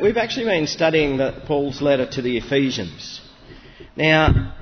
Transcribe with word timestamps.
We've 0.00 0.16
actually 0.16 0.46
been 0.46 0.66
studying 0.66 1.18
the, 1.18 1.42
Paul's 1.46 1.82
letter 1.82 2.06
to 2.06 2.22
the 2.22 2.38
Ephesians. 2.38 3.20
Now, 3.96 4.54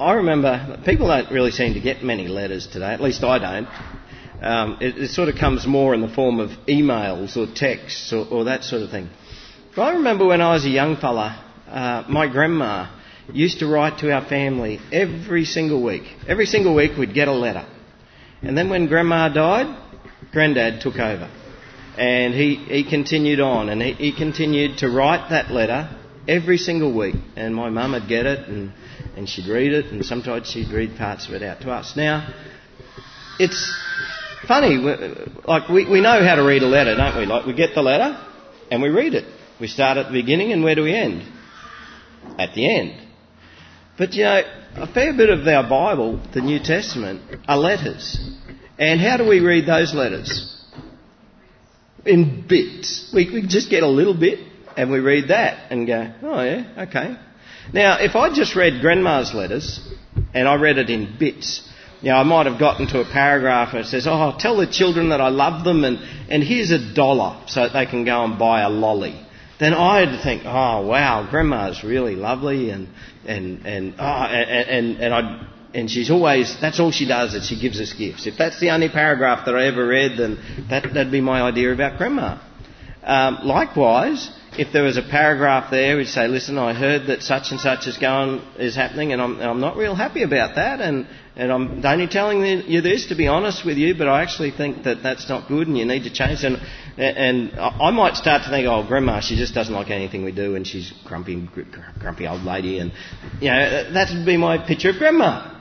I 0.00 0.14
remember 0.14 0.80
people 0.86 1.08
don't 1.08 1.30
really 1.30 1.50
seem 1.50 1.74
to 1.74 1.80
get 1.80 2.02
many 2.02 2.28
letters 2.28 2.66
today, 2.66 2.94
at 2.94 3.02
least 3.02 3.22
I 3.22 3.38
don't. 3.38 3.68
Um, 4.42 4.78
it, 4.80 4.96
it, 4.96 5.08
sort 5.10 5.28
of 5.28 5.34
comes 5.36 5.66
more 5.66 5.92
in 5.92 6.00
the 6.00 6.08
form 6.08 6.40
of 6.40 6.50
emails 6.66 7.36
or 7.36 7.46
texts 7.54 8.10
or, 8.12 8.26
or 8.26 8.44
that 8.44 8.64
sort 8.64 8.82
of 8.82 8.90
thing. 8.90 9.10
But 9.74 9.82
I 9.82 9.92
remember 9.96 10.24
when 10.24 10.40
I 10.40 10.54
was 10.54 10.64
a 10.64 10.70
young 10.70 10.96
fella, 10.96 11.44
uh, 11.68 12.04
my 12.08 12.26
grandma 12.26 12.90
used 13.30 13.58
to 13.58 13.66
write 13.66 13.98
to 13.98 14.10
our 14.12 14.24
family 14.24 14.80
every 14.92 15.44
single 15.44 15.82
week. 15.82 16.04
Every 16.26 16.46
single 16.46 16.74
week 16.74 16.92
we'd 16.98 17.12
get 17.12 17.28
a 17.28 17.32
letter. 17.32 17.66
And 18.40 18.56
then 18.56 18.70
when 18.70 18.86
grandma 18.86 19.28
died, 19.28 19.76
granddad 20.32 20.80
took 20.80 20.98
over. 20.98 21.30
And 21.98 22.34
he, 22.34 22.56
he 22.56 22.88
continued 22.88 23.40
on 23.40 23.68
and 23.68 23.80
he, 23.80 23.92
he 23.92 24.16
continued 24.16 24.78
to 24.78 24.88
write 24.90 25.30
that 25.30 25.50
letter 25.50 25.88
every 26.28 26.58
single 26.58 26.94
week. 26.94 27.14
And 27.36 27.54
my 27.54 27.70
mum 27.70 27.92
would 27.92 28.08
get 28.08 28.26
it 28.26 28.48
and, 28.48 28.72
and 29.16 29.28
she'd 29.28 29.48
read 29.48 29.72
it 29.72 29.86
and 29.86 30.04
sometimes 30.04 30.50
she'd 30.50 30.70
read 30.70 30.96
parts 30.96 31.26
of 31.26 31.34
it 31.34 31.42
out 31.42 31.62
to 31.62 31.70
us. 31.70 31.96
Now, 31.96 32.28
it's 33.38 33.74
funny, 34.46 34.76
like 35.44 35.68
we, 35.68 35.88
we 35.90 36.00
know 36.00 36.22
how 36.22 36.36
to 36.36 36.42
read 36.42 36.62
a 36.62 36.66
letter, 36.66 36.94
don't 36.94 37.16
we? 37.16 37.26
Like 37.26 37.46
we 37.46 37.54
get 37.54 37.74
the 37.74 37.82
letter 37.82 38.22
and 38.70 38.82
we 38.82 38.88
read 38.90 39.14
it. 39.14 39.24
We 39.58 39.66
start 39.66 39.96
at 39.96 40.06
the 40.06 40.12
beginning 40.12 40.52
and 40.52 40.62
where 40.62 40.74
do 40.74 40.82
we 40.82 40.94
end? 40.94 41.22
At 42.38 42.54
the 42.54 42.78
end. 42.78 43.00
But 43.96 44.12
you 44.12 44.24
know, 44.24 44.42
a 44.74 44.86
fair 44.86 45.14
bit 45.16 45.30
of 45.30 45.46
our 45.46 45.66
Bible, 45.68 46.20
the 46.34 46.42
New 46.42 46.58
Testament, 46.58 47.22
are 47.48 47.56
letters. 47.56 48.18
And 48.78 49.00
how 49.00 49.16
do 49.16 49.26
we 49.26 49.40
read 49.40 49.64
those 49.64 49.94
letters? 49.94 50.55
In 52.06 52.46
bits. 52.46 53.10
We, 53.14 53.30
we 53.32 53.46
just 53.46 53.70
get 53.70 53.82
a 53.82 53.88
little 53.88 54.18
bit 54.18 54.40
and 54.76 54.90
we 54.90 55.00
read 55.00 55.28
that 55.28 55.70
and 55.70 55.86
go, 55.86 56.12
oh 56.22 56.42
yeah, 56.42 56.86
okay. 56.88 57.16
Now, 57.72 57.98
if 57.98 58.14
I 58.14 58.32
just 58.34 58.54
read 58.54 58.80
Grandma's 58.80 59.34
letters 59.34 59.80
and 60.32 60.48
I 60.48 60.54
read 60.54 60.78
it 60.78 60.90
in 60.90 61.16
bits, 61.18 61.68
you 62.00 62.10
know, 62.10 62.16
I 62.16 62.22
might 62.22 62.46
have 62.46 62.60
gotten 62.60 62.86
to 62.88 63.00
a 63.00 63.04
paragraph 63.04 63.70
and 63.72 63.80
it 63.80 63.86
says, 63.86 64.06
oh, 64.06 64.36
tell 64.38 64.56
the 64.56 64.66
children 64.66 65.08
that 65.08 65.20
I 65.20 65.28
love 65.28 65.64
them 65.64 65.84
and, 65.84 65.98
and 66.30 66.42
here's 66.42 66.70
a 66.70 66.94
dollar 66.94 67.42
so 67.46 67.62
that 67.62 67.72
they 67.72 67.86
can 67.86 68.04
go 68.04 68.24
and 68.24 68.38
buy 68.38 68.62
a 68.62 68.68
lolly. 68.68 69.20
Then 69.58 69.72
I'd 69.72 70.22
think, 70.22 70.42
oh 70.44 70.86
wow, 70.86 71.26
Grandma's 71.30 71.82
really 71.82 72.14
lovely 72.14 72.70
and, 72.70 72.88
and, 73.24 73.66
and, 73.66 73.94
oh, 73.98 74.04
and, 74.04 74.68
and, 74.68 75.02
and 75.02 75.14
I'd 75.14 75.46
and 75.76 75.90
she's 75.90 76.10
always, 76.10 76.58
that's 76.58 76.80
all 76.80 76.90
she 76.90 77.06
does 77.06 77.34
is 77.34 77.46
she 77.46 77.60
gives 77.60 77.78
us 77.78 77.92
gifts. 77.92 78.26
If 78.26 78.38
that's 78.38 78.58
the 78.58 78.70
only 78.70 78.88
paragraph 78.88 79.44
that 79.44 79.54
I 79.54 79.66
ever 79.66 79.86
read, 79.86 80.16
then 80.16 80.38
that, 80.70 80.84
that'd 80.94 81.12
be 81.12 81.20
my 81.20 81.42
idea 81.42 81.70
about 81.70 81.98
grandma. 81.98 82.40
Um, 83.02 83.40
likewise, 83.44 84.30
if 84.58 84.72
there 84.72 84.82
was 84.82 84.96
a 84.96 85.02
paragraph 85.02 85.70
there 85.70 85.98
we'd 85.98 86.06
say, 86.06 86.28
listen, 86.28 86.56
I 86.56 86.72
heard 86.72 87.08
that 87.08 87.22
such 87.22 87.50
and 87.50 87.60
such 87.60 87.86
is 87.86 87.98
going, 87.98 88.40
is 88.58 88.74
happening 88.74 89.12
and 89.12 89.20
I'm, 89.20 89.38
I'm 89.38 89.60
not 89.60 89.76
real 89.76 89.94
happy 89.94 90.22
about 90.22 90.54
that 90.54 90.80
and, 90.80 91.06
and 91.36 91.52
I'm 91.52 91.84
only 91.84 92.06
telling 92.06 92.40
you 92.66 92.80
this 92.80 93.08
to 93.08 93.14
be 93.14 93.28
honest 93.28 93.66
with 93.66 93.76
you, 93.76 93.94
but 93.98 94.08
I 94.08 94.22
actually 94.22 94.52
think 94.52 94.84
that 94.84 95.02
that's 95.02 95.28
not 95.28 95.46
good 95.46 95.68
and 95.68 95.76
you 95.76 95.84
need 95.84 96.04
to 96.04 96.10
change. 96.12 96.42
And, 96.42 96.56
and 96.96 97.52
I 97.60 97.90
might 97.90 98.16
start 98.16 98.44
to 98.44 98.48
think, 98.48 98.66
oh, 98.66 98.82
grandma, 98.88 99.20
she 99.20 99.36
just 99.36 99.52
doesn't 99.52 99.74
like 99.74 99.90
anything 99.90 100.24
we 100.24 100.32
do 100.32 100.56
and 100.56 100.66
she's 100.66 100.90
grumpy, 101.04 101.46
grumpy 102.00 102.26
old 102.26 102.44
lady 102.44 102.78
and, 102.78 102.92
you 103.42 103.50
know, 103.50 103.92
that 103.92 104.08
would 104.16 104.24
be 104.24 104.38
my 104.38 104.66
picture 104.66 104.88
of 104.88 104.96
grandma. 104.96 105.52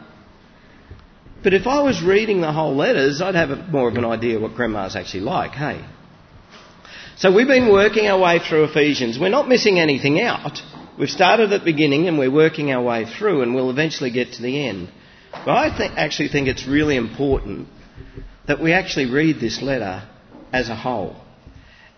But 1.46 1.54
if 1.54 1.68
I 1.68 1.84
was 1.84 2.02
reading 2.02 2.42
the 2.42 2.52
whole 2.52 2.76
letters, 2.76 3.22
I'd 3.22 3.36
have 3.36 3.52
a, 3.52 3.58
more 3.68 3.88
of 3.88 3.96
an 3.98 4.04
idea 4.04 4.40
what 4.40 4.56
grandma's 4.56 4.96
actually 4.96 5.20
like, 5.20 5.52
hey? 5.52 5.80
So 7.18 7.32
we've 7.32 7.46
been 7.46 7.72
working 7.72 8.08
our 8.08 8.20
way 8.20 8.40
through 8.40 8.64
Ephesians. 8.64 9.20
We're 9.20 9.30
not 9.30 9.48
missing 9.48 9.80
anything 9.80 10.20
out. 10.20 10.60
We've 10.98 11.08
started 11.08 11.54
at 11.54 11.60
the 11.60 11.64
beginning 11.64 12.08
and 12.08 12.18
we're 12.18 12.32
working 12.32 12.72
our 12.72 12.82
way 12.82 13.06
through 13.06 13.44
and 13.44 13.54
we'll 13.54 13.70
eventually 13.70 14.10
get 14.10 14.34
to 14.34 14.42
the 14.42 14.68
end. 14.68 14.90
But 15.32 15.52
I 15.52 15.78
think, 15.78 15.94
actually 15.98 16.30
think 16.30 16.48
it's 16.48 16.66
really 16.66 16.96
important 16.96 17.68
that 18.48 18.60
we 18.60 18.74
actually 18.74 19.12
read 19.12 19.40
this 19.40 19.62
letter 19.62 20.02
as 20.52 20.70
a 20.70 20.76
whole. 20.76 21.16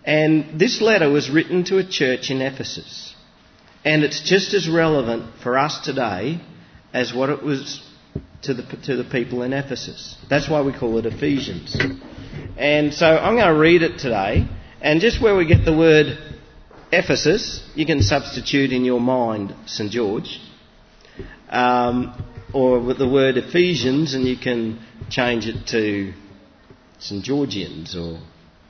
And 0.03 0.59
this 0.59 0.81
letter 0.81 1.09
was 1.09 1.29
written 1.29 1.63
to 1.65 1.77
a 1.77 1.87
church 1.87 2.31
in 2.31 2.41
Ephesus. 2.41 3.15
And 3.85 4.03
it's 4.03 4.29
just 4.29 4.53
as 4.53 4.67
relevant 4.67 5.39
for 5.41 5.57
us 5.57 5.79
today 5.85 6.41
as 6.93 7.13
what 7.13 7.29
it 7.29 7.41
was 7.41 7.86
to 8.43 8.53
the, 8.53 8.63
to 8.85 8.95
the 8.95 9.03
people 9.03 9.43
in 9.43 9.53
Ephesus. 9.53 10.17
That's 10.29 10.49
why 10.49 10.61
we 10.61 10.73
call 10.73 10.97
it 10.97 11.05
Ephesians. 11.05 11.77
And 12.57 12.93
so 12.93 13.05
I'm 13.05 13.35
going 13.35 13.53
to 13.53 13.59
read 13.59 13.81
it 13.81 13.99
today. 13.99 14.47
And 14.81 15.01
just 15.01 15.21
where 15.21 15.35
we 15.35 15.45
get 15.45 15.65
the 15.65 15.75
word 15.75 16.17
Ephesus, 16.91 17.67
you 17.75 17.85
can 17.85 18.01
substitute 18.01 18.71
in 18.71 18.85
your 18.85 19.01
mind 19.01 19.53
St. 19.65 19.91
George. 19.91 20.39
Um, 21.49 22.23
or 22.53 22.79
with 22.79 22.97
the 22.97 23.07
word 23.07 23.37
Ephesians, 23.37 24.13
and 24.13 24.25
you 24.25 24.37
can 24.37 24.79
change 25.09 25.47
it 25.47 25.67
to 25.67 26.13
St. 26.99 27.23
Georgians 27.23 27.95
or 27.95 28.19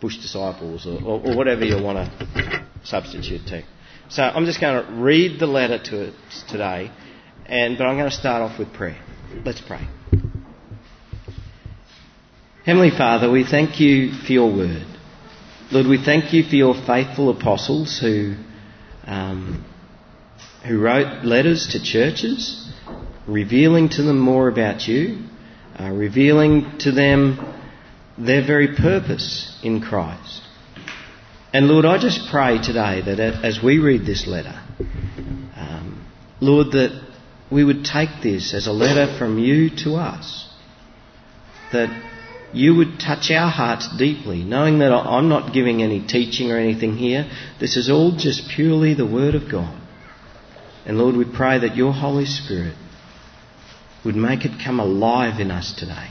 Bush 0.01 0.17
Disciples 0.17 0.85
or, 0.85 1.01
or, 1.03 1.21
or 1.21 1.35
whatever 1.35 1.63
you 1.63 1.81
want 1.81 1.97
to 1.97 2.65
substitute 2.83 3.45
to. 3.47 3.63
So 4.09 4.23
I'm 4.23 4.45
just 4.45 4.61
going 4.61 4.85
to 4.85 4.91
read 4.93 5.39
the 5.39 5.47
letter 5.47 5.77
to 5.77 6.09
us 6.09 6.43
today, 6.49 6.91
and, 7.45 7.77
but 7.77 7.85
I'm 7.85 7.97
going 7.97 8.09
to 8.09 8.15
start 8.15 8.41
off 8.41 8.57
with 8.57 8.73
prayer. 8.73 8.97
Let's 9.43 9.61
pray. 9.61 9.85
Heavenly 12.65 12.91
Father, 12.91 13.29
we 13.29 13.43
thank 13.43 13.79
you 13.79 14.13
for 14.13 14.31
your 14.31 14.53
word. 14.53 14.85
Lord, 15.69 15.87
we 15.87 16.03
thank 16.03 16.33
you 16.33 16.43
for 16.43 16.55
your 16.55 16.73
faithful 16.73 17.29
apostles 17.29 17.99
who, 17.99 18.35
um, 19.05 19.65
who 20.65 20.79
wrote 20.79 21.25
letters 21.25 21.67
to 21.73 21.83
churches, 21.83 22.71
revealing 23.27 23.89
to 23.89 24.03
them 24.03 24.17
more 24.17 24.47
about 24.47 24.87
you, 24.87 25.25
uh, 25.77 25.91
revealing 25.91 26.77
to 26.79 26.91
them 26.91 27.37
their 28.17 28.45
very 28.45 28.75
purpose 28.75 29.59
in 29.61 29.81
Christ. 29.81 30.41
And 31.53 31.67
Lord, 31.67 31.85
I 31.85 31.97
just 31.97 32.29
pray 32.31 32.59
today 32.61 33.01
that 33.01 33.19
as 33.19 33.61
we 33.61 33.79
read 33.79 34.05
this 34.05 34.25
letter, 34.25 34.57
um, 35.55 36.05
Lord, 36.39 36.71
that 36.71 37.06
we 37.49 37.63
would 37.63 37.85
take 37.85 38.21
this 38.21 38.53
as 38.53 38.67
a 38.67 38.71
letter 38.71 39.17
from 39.17 39.39
you 39.39 39.69
to 39.83 39.95
us. 39.95 40.47
That 41.71 41.89
you 42.53 42.75
would 42.75 42.99
touch 42.99 43.31
our 43.31 43.49
hearts 43.49 43.89
deeply, 43.97 44.43
knowing 44.43 44.79
that 44.79 44.91
I'm 44.91 45.29
not 45.29 45.53
giving 45.53 45.81
any 45.81 46.05
teaching 46.05 46.51
or 46.51 46.57
anything 46.57 46.97
here. 46.97 47.29
This 47.59 47.77
is 47.77 47.89
all 47.89 48.11
just 48.17 48.49
purely 48.49 48.93
the 48.93 49.05
Word 49.05 49.35
of 49.35 49.49
God. 49.49 49.79
And 50.85 50.97
Lord, 50.97 51.15
we 51.15 51.25
pray 51.25 51.59
that 51.59 51.75
your 51.75 51.93
Holy 51.93 52.25
Spirit 52.25 52.75
would 54.05 54.15
make 54.15 54.45
it 54.45 54.63
come 54.63 54.79
alive 54.79 55.39
in 55.39 55.51
us 55.51 55.73
today. 55.77 56.09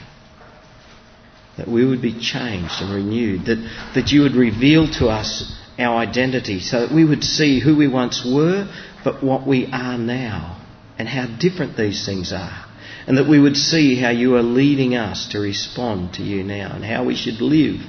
That 1.57 1.67
we 1.67 1.85
would 1.85 2.01
be 2.01 2.19
changed 2.19 2.81
and 2.81 2.93
renewed. 2.93 3.45
That, 3.45 3.91
that 3.95 4.11
you 4.11 4.21
would 4.21 4.35
reveal 4.35 4.87
to 4.99 5.07
us 5.07 5.55
our 5.79 5.97
identity 5.97 6.59
so 6.59 6.81
that 6.81 6.93
we 6.93 7.03
would 7.03 7.23
see 7.23 7.59
who 7.59 7.75
we 7.75 7.87
once 7.87 8.23
were, 8.23 8.71
but 9.03 9.23
what 9.23 9.47
we 9.47 9.67
are 9.71 9.97
now 9.97 10.56
and 10.97 11.07
how 11.07 11.27
different 11.39 11.77
these 11.77 12.05
things 12.05 12.33
are. 12.33 12.65
And 13.05 13.17
that 13.17 13.27
we 13.27 13.39
would 13.39 13.55
see 13.55 13.95
how 13.95 14.09
you 14.09 14.35
are 14.35 14.43
leading 14.43 14.95
us 14.95 15.29
to 15.31 15.39
respond 15.39 16.15
to 16.15 16.23
you 16.23 16.43
now 16.43 16.75
and 16.75 16.83
how 16.83 17.05
we 17.05 17.15
should 17.15 17.39
live 17.41 17.81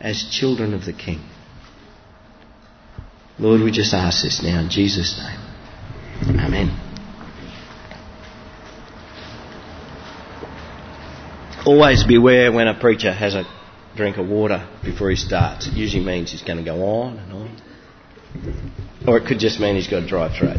as 0.00 0.24
children 0.30 0.74
of 0.74 0.84
the 0.84 0.92
King. 0.92 1.20
Lord, 3.38 3.60
we 3.60 3.70
just 3.70 3.94
ask 3.94 4.22
this 4.22 4.42
now 4.42 4.60
in 4.60 4.70
Jesus' 4.70 5.18
name. 5.18 6.38
Amen. 6.40 6.82
Always 11.66 12.04
beware 12.04 12.50
when 12.50 12.68
a 12.68 12.78
preacher 12.78 13.12
has 13.12 13.34
a 13.34 13.44
drink 13.96 14.16
of 14.16 14.28
water 14.28 14.66
before 14.82 15.10
he 15.10 15.16
starts. 15.16 15.66
It 15.66 15.74
usually 15.74 16.04
means 16.04 16.30
he's 16.30 16.42
going 16.42 16.58
to 16.58 16.64
go 16.64 16.82
on 16.84 17.18
and 17.18 17.32
on. 17.32 18.72
Or 19.06 19.18
it 19.18 19.26
could 19.26 19.38
just 19.38 19.60
mean 19.60 19.76
he's 19.76 19.88
got 19.88 20.04
a 20.04 20.06
dry 20.06 20.36
throat. 20.36 20.58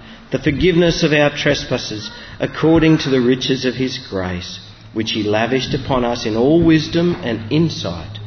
the 0.31 0.39
forgiveness 0.39 1.03
of 1.03 1.13
our 1.13 1.35
trespasses, 1.35 2.09
according 2.39 2.99
to 2.99 3.09
the 3.09 3.21
riches 3.21 3.65
of 3.65 3.75
His 3.75 3.97
grace, 4.09 4.59
which 4.93 5.11
He 5.11 5.23
lavished 5.23 5.73
upon 5.73 6.05
us 6.05 6.25
in 6.25 6.35
all 6.35 6.63
wisdom 6.63 7.15
and 7.23 7.51
insight 7.51 8.17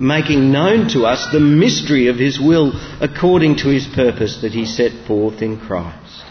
making 0.00 0.50
known 0.50 0.88
to 0.88 1.04
us 1.04 1.30
the 1.30 1.40
mystery 1.40 2.08
of 2.08 2.16
his 2.16 2.40
will 2.40 2.72
according 3.00 3.56
to 3.56 3.68
his 3.68 3.86
purpose 3.86 4.40
that 4.40 4.52
he 4.52 4.64
set 4.64 5.06
forth 5.06 5.42
in 5.42 5.60
Christ, 5.60 6.24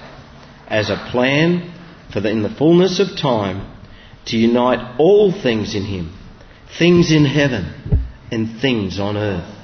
as 0.67 0.89
a 0.89 1.07
plan 1.11 1.71
for 2.11 2.19
the, 2.19 2.29
in 2.31 2.41
the 2.41 2.49
fullness 2.49 2.99
of 2.99 3.15
time 3.15 3.71
to 4.25 4.37
unite 4.37 4.99
all 4.99 5.31
things 5.31 5.75
in 5.75 5.83
him, 5.83 6.17
things 6.79 7.11
in 7.11 7.25
heaven 7.25 8.01
and 8.31 8.59
things 8.59 8.99
on 8.99 9.15
earth. 9.15 9.55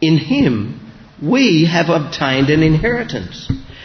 In 0.00 0.18
him 0.18 0.80
we 1.22 1.64
have 1.64 1.88
obtained 1.88 2.50
an 2.50 2.62
inheritance, 2.62 3.50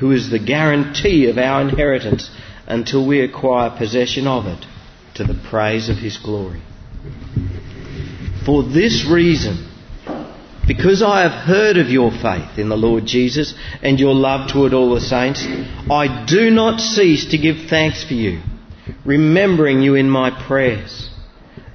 who 0.00 0.12
is 0.12 0.30
the 0.30 0.38
guarantee 0.38 1.28
of 1.28 1.38
our 1.38 1.60
inheritance 1.60 2.30
until 2.66 3.06
we 3.06 3.20
acquire 3.20 3.70
possession 3.76 4.26
of 4.26 4.46
it 4.46 4.66
to 5.14 5.24
the 5.24 5.38
praise 5.50 5.90
of 5.90 5.98
his 5.98 6.16
glory. 6.16 6.62
For 8.44 8.62
this 8.62 9.06
reason, 9.06 9.68
because 10.66 11.02
I 11.02 11.22
have 11.22 11.44
heard 11.46 11.76
of 11.76 11.90
your 11.90 12.10
faith 12.10 12.58
in 12.58 12.70
the 12.70 12.76
Lord 12.76 13.04
Jesus 13.04 13.54
and 13.82 14.00
your 14.00 14.14
love 14.14 14.50
toward 14.50 14.72
all 14.72 14.94
the 14.94 15.00
saints, 15.00 15.44
I 15.90 16.24
do 16.26 16.50
not 16.50 16.80
cease 16.80 17.26
to 17.32 17.38
give 17.38 17.68
thanks 17.68 18.02
for 18.02 18.14
you, 18.14 18.40
remembering 19.04 19.82
you 19.82 19.96
in 19.96 20.08
my 20.08 20.30
prayers, 20.30 21.10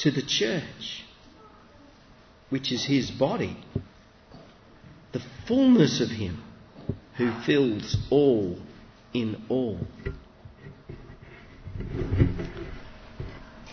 to 0.00 0.10
the 0.10 0.22
church, 0.22 1.04
which 2.48 2.72
is 2.72 2.86
his 2.86 3.10
body, 3.10 3.56
the 5.12 5.22
fullness 5.46 6.00
of 6.00 6.08
him 6.08 6.42
who 7.16 7.30
fills 7.42 7.96
all 8.10 8.56
in 9.12 9.36
all. 9.48 9.78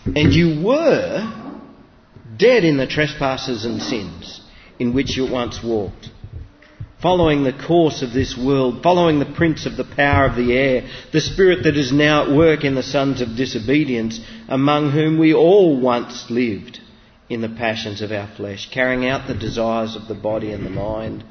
And 0.04 0.34
you 0.34 0.62
were 0.62 1.32
dead 2.36 2.64
in 2.64 2.76
the 2.76 2.86
trespasses 2.86 3.64
and 3.64 3.82
sins 3.82 4.42
in 4.78 4.92
which 4.92 5.16
you 5.16 5.30
once 5.30 5.62
walked, 5.62 6.10
following 7.00 7.44
the 7.44 7.52
course 7.52 8.02
of 8.02 8.12
this 8.12 8.36
world, 8.36 8.82
following 8.82 9.18
the 9.18 9.34
prince 9.36 9.66
of 9.66 9.76
the 9.76 9.84
power 9.84 10.26
of 10.26 10.36
the 10.36 10.52
air, 10.52 10.88
the 11.12 11.20
spirit 11.20 11.62
that 11.64 11.76
is 11.76 11.92
now 11.92 12.24
at 12.24 12.36
work 12.36 12.64
in 12.64 12.74
the 12.74 12.82
sons 12.82 13.20
of 13.20 13.36
disobedience, 13.36 14.20
among 14.48 14.90
whom 14.90 15.18
we 15.18 15.32
all 15.32 15.80
once 15.80 16.26
lived 16.28 16.80
in 17.28 17.40
the 17.40 17.48
passions 17.48 18.00
of 18.02 18.10
our 18.10 18.28
flesh, 18.36 18.68
carrying 18.72 19.06
out 19.06 19.28
the 19.28 19.34
desires 19.34 19.94
of 19.94 20.08
the 20.08 20.14
body 20.14 20.50
and 20.50 20.64
the 20.64 20.70
mind, 20.70 21.22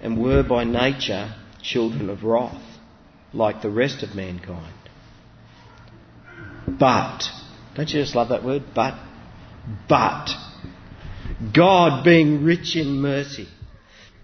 and 0.00 0.22
were 0.22 0.42
by 0.42 0.64
nature 0.64 1.34
children 1.62 2.10
of 2.10 2.24
wrath, 2.24 2.62
like 3.32 3.62
the 3.62 3.70
rest 3.70 4.02
of 4.02 4.14
mankind. 4.14 4.74
But, 6.66 7.22
don't 7.74 7.88
you 7.88 8.02
just 8.02 8.14
love 8.14 8.28
that 8.30 8.44
word? 8.44 8.64
But, 8.74 8.98
but, 9.88 10.28
God 11.54 12.04
being 12.04 12.44
rich 12.44 12.76
in 12.76 13.00
mercy, 13.00 13.48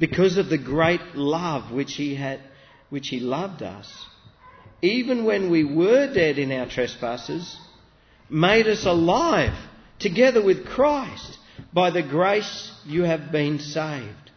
because 0.00 0.38
of 0.38 0.49
the 0.49 0.58
great 0.58 1.14
love 1.14 1.70
which 1.70 1.94
He 1.94 2.17
had, 2.17 2.41
which 2.88 3.08
He 3.08 3.20
loved 3.20 3.62
us, 3.62 4.06
even 4.82 5.25
when 5.25 5.50
we 5.50 5.62
were 5.62 6.12
dead 6.12 6.38
in 6.38 6.50
our 6.50 6.66
trespasses, 6.66 7.57
made 8.28 8.66
us 8.66 8.87
alive 8.87 9.54
together 9.99 10.42
with 10.42 10.66
Christ. 10.66 11.37
By 11.75 11.90
the 11.90 12.02
grace 12.02 12.73
you 12.87 13.02
have 13.02 13.30
been 13.30 13.59
saved 13.59 14.30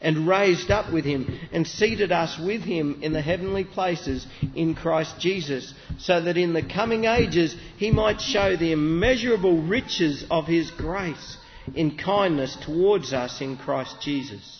and 0.00 0.28
raised 0.28 0.70
up 0.70 0.92
with 0.92 1.04
him 1.04 1.38
and 1.52 1.66
seated 1.66 2.12
us 2.12 2.38
with 2.38 2.62
him 2.62 3.00
in 3.02 3.12
the 3.12 3.20
heavenly 3.20 3.64
places 3.64 4.26
in 4.54 4.74
Christ 4.74 5.18
Jesus, 5.18 5.74
so 5.98 6.20
that 6.20 6.36
in 6.36 6.52
the 6.52 6.62
coming 6.62 7.04
ages 7.04 7.56
he 7.76 7.90
might 7.90 8.20
show 8.20 8.56
the 8.56 8.72
immeasurable 8.72 9.62
riches 9.62 10.24
of 10.30 10.46
his 10.46 10.70
grace 10.70 11.36
in 11.74 11.96
kindness 11.96 12.56
towards 12.56 13.12
us 13.12 13.40
in 13.40 13.56
Christ 13.56 14.00
Jesus. 14.00 14.59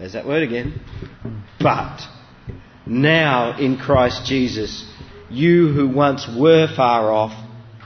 there's 0.00 0.14
that 0.14 0.26
word 0.26 0.42
again, 0.42 0.80
but 1.60 2.00
Now 2.86 3.56
in 3.56 3.76
Christ 3.76 4.24
Jesus, 4.24 4.84
you 5.28 5.68
who 5.68 5.88
once 5.88 6.26
were 6.36 6.66
far 6.74 7.12
off 7.12 7.32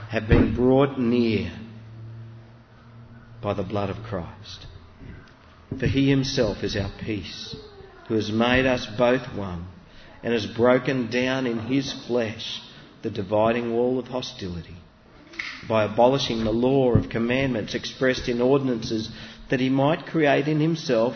have 0.09 0.27
been 0.27 0.55
brought 0.55 0.97
near 0.97 1.51
by 3.41 3.53
the 3.53 3.63
blood 3.63 3.89
of 3.89 3.97
Christ. 3.97 4.65
For 5.77 5.85
he 5.85 6.09
himself 6.09 6.63
is 6.63 6.75
our 6.75 6.89
peace, 7.03 7.55
who 8.07 8.15
has 8.15 8.31
made 8.31 8.65
us 8.65 8.87
both 8.97 9.35
one 9.35 9.67
and 10.23 10.33
has 10.33 10.47
broken 10.47 11.11
down 11.11 11.45
in 11.45 11.59
his 11.59 11.93
flesh 12.07 12.61
the 13.03 13.11
dividing 13.11 13.73
wall 13.73 13.99
of 13.99 14.07
hostility 14.07 14.77
by 15.67 15.83
abolishing 15.83 16.43
the 16.43 16.51
law 16.51 16.93
of 16.93 17.09
commandments 17.09 17.75
expressed 17.75 18.29
in 18.29 18.41
ordinances 18.41 19.09
that 19.49 19.59
he 19.59 19.69
might 19.69 20.05
create 20.07 20.47
in 20.47 20.59
himself 20.59 21.15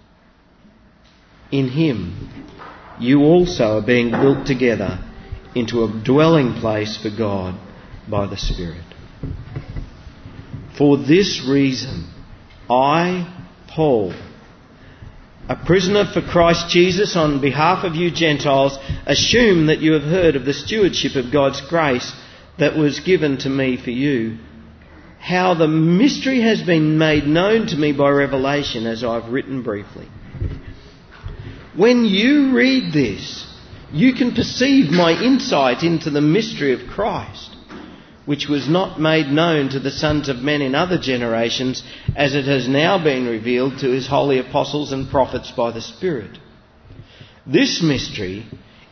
In 1.51 1.69
him 1.69 2.29
you 2.99 3.21
also 3.21 3.79
are 3.79 3.85
being 3.85 4.11
built 4.11 4.45
together 4.45 4.99
into 5.55 5.83
a 5.83 6.03
dwelling 6.03 6.53
place 6.53 6.97
for 6.97 7.09
God 7.09 7.59
by 8.09 8.27
the 8.27 8.37
Spirit. 8.37 8.83
For 10.77 10.97
this 10.97 11.45
reason, 11.47 12.09
I, 12.69 13.27
Paul, 13.67 14.13
a 15.49 15.55
prisoner 15.65 16.05
for 16.05 16.21
Christ 16.21 16.69
Jesus 16.69 17.15
on 17.17 17.41
behalf 17.41 17.83
of 17.83 17.95
you 17.95 18.11
Gentiles, 18.11 18.77
assume 19.05 19.65
that 19.65 19.81
you 19.81 19.93
have 19.93 20.03
heard 20.03 20.35
of 20.35 20.45
the 20.45 20.53
stewardship 20.53 21.15
of 21.15 21.31
God's 21.31 21.61
grace 21.61 22.13
that 22.57 22.77
was 22.77 23.01
given 23.01 23.37
to 23.39 23.49
me 23.49 23.75
for 23.75 23.89
you. 23.89 24.37
How 25.19 25.53
the 25.53 25.67
mystery 25.67 26.41
has 26.41 26.61
been 26.61 26.97
made 26.97 27.25
known 27.25 27.67
to 27.67 27.75
me 27.75 27.91
by 27.91 28.09
revelation, 28.09 28.87
as 28.87 29.03
I've 29.03 29.31
written 29.31 29.61
briefly. 29.61 30.07
When 31.75 32.05
you 32.05 32.53
read 32.55 32.91
this, 32.93 33.47
you 33.91 34.13
can 34.13 34.33
perceive 34.33 34.91
my 34.91 35.11
insight 35.11 35.83
into 35.83 36.09
the 36.09 36.21
mystery 36.21 36.73
of 36.73 36.89
Christ 36.89 37.55
which 38.25 38.47
was 38.47 38.69
not 38.69 38.99
made 38.99 39.27
known 39.27 39.69
to 39.69 39.79
the 39.79 39.91
sons 39.91 40.29
of 40.29 40.37
men 40.37 40.61
in 40.61 40.75
other 40.75 40.97
generations, 40.99 41.83
as 42.15 42.35
it 42.35 42.45
has 42.45 42.67
now 42.67 43.03
been 43.03 43.25
revealed 43.25 43.79
to 43.79 43.89
his 43.89 44.07
holy 44.07 44.37
apostles 44.37 44.91
and 44.91 45.09
prophets 45.09 45.51
by 45.51 45.71
the 45.71 45.81
Spirit. 45.81 46.37
This 47.47 47.81
mystery 47.81 48.45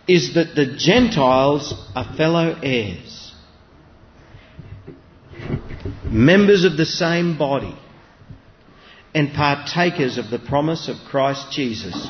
is 0.07 0.33
that 0.33 0.55
the 0.55 0.75
Gentiles 0.75 1.73
are 1.95 2.15
fellow 2.17 2.59
heirs, 2.63 3.33
members 6.03 6.63
of 6.63 6.75
the 6.75 6.85
same 6.85 7.37
body, 7.37 7.77
and 9.13 9.31
partakers 9.33 10.17
of 10.17 10.31
the 10.31 10.39
promise 10.39 10.89
of 10.89 10.97
Christ 11.09 11.51
Jesus 11.51 12.09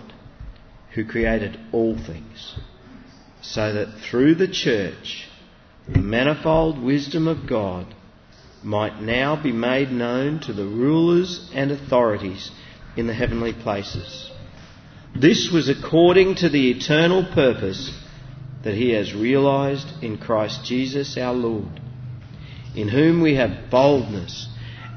who 0.93 1.05
created 1.05 1.59
all 1.71 1.95
things 1.95 2.55
so 3.41 3.73
that 3.73 3.99
through 3.99 4.35
the 4.35 4.47
church 4.47 5.27
the 5.87 5.99
manifold 5.99 6.81
wisdom 6.81 7.27
of 7.27 7.47
God 7.47 7.93
might 8.63 9.01
now 9.01 9.41
be 9.41 9.51
made 9.51 9.91
known 9.91 10.39
to 10.39 10.53
the 10.53 10.65
rulers 10.65 11.49
and 11.53 11.71
authorities 11.71 12.51
in 12.95 13.07
the 13.07 13.13
heavenly 13.13 13.53
places. 13.53 14.29
This 15.15 15.49
was 15.51 15.67
according 15.67 16.35
to 16.35 16.49
the 16.49 16.71
eternal 16.71 17.25
purpose 17.33 17.91
that 18.63 18.75
He 18.75 18.91
has 18.91 19.13
realized 19.13 19.87
in 20.03 20.17
Christ 20.17 20.63
Jesus 20.63 21.17
our 21.17 21.33
Lord, 21.33 21.81
in 22.75 22.87
whom 22.87 23.21
we 23.21 23.35
have 23.35 23.71
boldness 23.71 24.47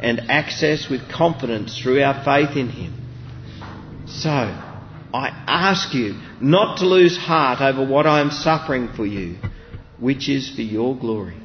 and 0.01 0.31
access 0.31 0.89
with 0.91 1.11
confidence 1.11 1.79
through 1.79 2.03
our 2.03 2.23
faith 2.25 2.57
in 2.57 2.69
Him. 2.69 2.95
So, 4.07 4.74
I 5.15 5.29
ask 5.47 5.95
you 5.95 6.21
not 6.41 6.79
to 6.79 6.87
lose 6.87 7.17
heart 7.17 7.61
over 7.61 7.87
what 7.87 8.05
I 8.05 8.21
am 8.21 8.33
suffering 8.33 8.89
for 8.97 9.07
you, 9.07 9.37
which 10.01 10.29
is 10.29 10.51
for 10.51 10.63
your 10.63 10.97
glory. 10.97 11.37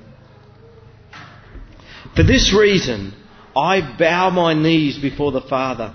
For 2.15 2.23
this 2.23 2.51
reason, 2.51 3.13
I 3.55 3.95
bow 3.95 4.31
my 4.31 4.55
knees 4.55 4.97
before 4.97 5.31
the 5.31 5.41
Father, 5.41 5.93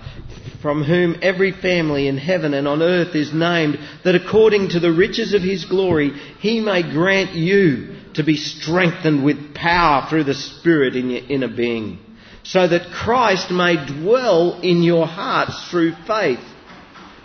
from 0.63 0.85
whom 0.85 1.17
every 1.21 1.51
family 1.51 2.07
in 2.07 2.17
heaven 2.17 2.55
and 2.55 2.69
on 2.69 2.81
earth 2.81 3.17
is 3.17 3.35
named, 3.35 3.81
that 4.05 4.15
according 4.15 4.69
to 4.69 4.79
the 4.79 4.93
riches 4.93 5.35
of 5.35 5.43
his 5.43 5.65
glory, 5.65 6.11
he 6.39 6.61
may 6.61 6.89
grant 6.89 7.33
you 7.33 7.97
to 8.15 8.23
be 8.23 8.37
strengthened 8.37 9.25
with 9.25 9.53
power 9.53 10.07
through 10.09 10.25
the 10.25 10.35
Spirit 10.35 10.95
in 10.95 11.11
your 11.11 11.25
inner 11.29 11.49
being, 11.49 11.99
so 12.45 12.69
that 12.69 12.93
Christ 12.93 13.51
may 13.51 13.85
dwell 13.85 14.61
in 14.61 14.85
your 14.85 15.09
hearts 15.09 15.69
through 15.71 15.97
faith 16.07 16.39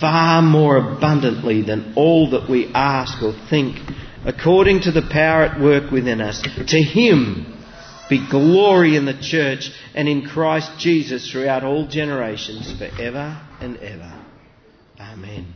far 0.00 0.42
more 0.42 0.76
abundantly 0.76 1.62
than 1.62 1.94
all 1.96 2.30
that 2.30 2.48
we 2.48 2.72
ask 2.74 3.22
or 3.22 3.32
think, 3.50 3.78
according 4.24 4.82
to 4.82 4.92
the 4.92 5.08
power 5.10 5.44
at 5.44 5.60
work 5.60 5.90
within 5.90 6.20
us. 6.20 6.42
To 6.42 6.82
Him 6.82 7.54
be 8.08 8.26
glory 8.30 8.96
in 8.96 9.04
the 9.04 9.18
church 9.20 9.70
and 9.94 10.08
in 10.08 10.26
Christ 10.26 10.70
Jesus 10.78 11.30
throughout 11.30 11.64
all 11.64 11.86
generations, 11.86 12.76
forever 12.78 13.40
and 13.60 13.76
ever. 13.78 14.24
Amen. 14.98 15.54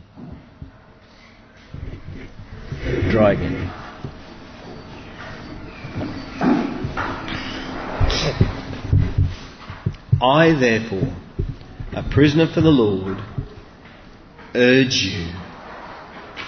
Dry 3.09 3.33
again. 3.33 3.71
I, 10.21 10.57
therefore, 10.57 11.13
a 11.91 12.03
prisoner 12.09 12.47
for 12.53 12.61
the 12.61 12.69
Lord, 12.69 13.17
urge 14.55 14.95
you 14.95 15.31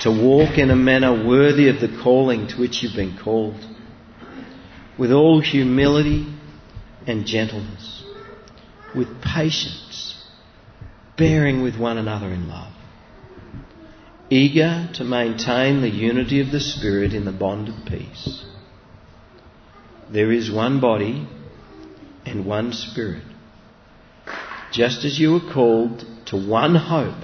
to 0.01 0.11
walk 0.11 0.57
in 0.57 0.69
a 0.69 0.75
manner 0.75 1.25
worthy 1.25 1.69
of 1.69 1.79
the 1.79 1.99
calling 2.03 2.47
to 2.47 2.59
which 2.59 2.83
you've 2.83 2.95
been 2.95 3.17
called, 3.17 3.59
with 4.97 5.11
all 5.11 5.41
humility 5.41 6.27
and 7.07 7.25
gentleness, 7.25 8.03
with 8.93 9.21
patience, 9.21 10.23
bearing 11.17 11.61
with 11.61 11.77
one 11.77 11.97
another 11.97 12.27
in 12.27 12.47
love, 12.47 12.73
eager 14.29 14.89
to 14.93 15.03
maintain 15.03 15.81
the 15.81 15.89
unity 15.89 16.41
of 16.41 16.51
the 16.51 16.59
Spirit 16.59 17.13
in 17.13 17.25
the 17.25 17.31
bond 17.31 17.69
of 17.69 17.85
peace. 17.85 18.45
There 20.11 20.31
is 20.31 20.51
one 20.51 20.79
body 20.79 21.27
and 22.25 22.45
one 22.45 22.73
Spirit, 22.73 23.23
just 24.71 25.03
as 25.03 25.19
you 25.19 25.33
were 25.33 25.53
called 25.53 26.05
to 26.27 26.35
one 26.35 26.75
hope 26.75 27.23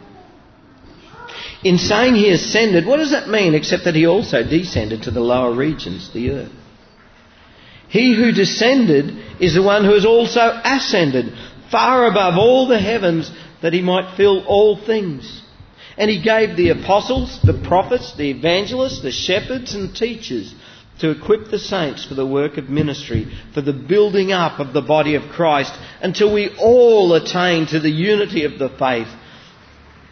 In 1.63 1.77
saying 1.77 2.15
he 2.15 2.31
ascended, 2.31 2.85
what 2.85 2.97
does 2.97 3.11
that 3.11 3.29
mean 3.29 3.53
except 3.53 3.83
that 3.83 3.95
he 3.95 4.07
also 4.07 4.43
descended 4.43 5.03
to 5.03 5.11
the 5.11 5.19
lower 5.19 5.53
regions, 5.53 6.11
the 6.11 6.31
earth? 6.31 6.51
He 7.87 8.15
who 8.15 8.31
descended 8.31 9.41
is 9.41 9.53
the 9.53 9.61
one 9.61 9.83
who 9.85 9.93
has 9.93 10.05
also 10.05 10.59
ascended 10.63 11.33
far 11.69 12.07
above 12.07 12.37
all 12.37 12.67
the 12.67 12.79
heavens 12.79 13.31
that 13.61 13.73
he 13.73 13.81
might 13.81 14.15
fill 14.17 14.43
all 14.45 14.77
things. 14.77 15.43
And 15.97 16.09
he 16.09 16.21
gave 16.21 16.55
the 16.55 16.69
apostles, 16.69 17.39
the 17.43 17.61
prophets, 17.67 18.15
the 18.15 18.31
evangelists, 18.31 19.01
the 19.01 19.11
shepherds 19.11 19.75
and 19.75 19.95
teachers 19.95 20.55
to 20.99 21.11
equip 21.11 21.49
the 21.49 21.59
saints 21.59 22.05
for 22.05 22.15
the 22.15 22.25
work 22.25 22.57
of 22.57 22.69
ministry, 22.69 23.31
for 23.53 23.61
the 23.61 23.73
building 23.73 24.31
up 24.31 24.59
of 24.59 24.73
the 24.73 24.81
body 24.81 25.15
of 25.15 25.29
Christ, 25.31 25.73
until 26.01 26.33
we 26.33 26.55
all 26.57 27.13
attain 27.13 27.67
to 27.67 27.79
the 27.79 27.89
unity 27.89 28.45
of 28.45 28.57
the 28.57 28.69
faith 28.69 29.07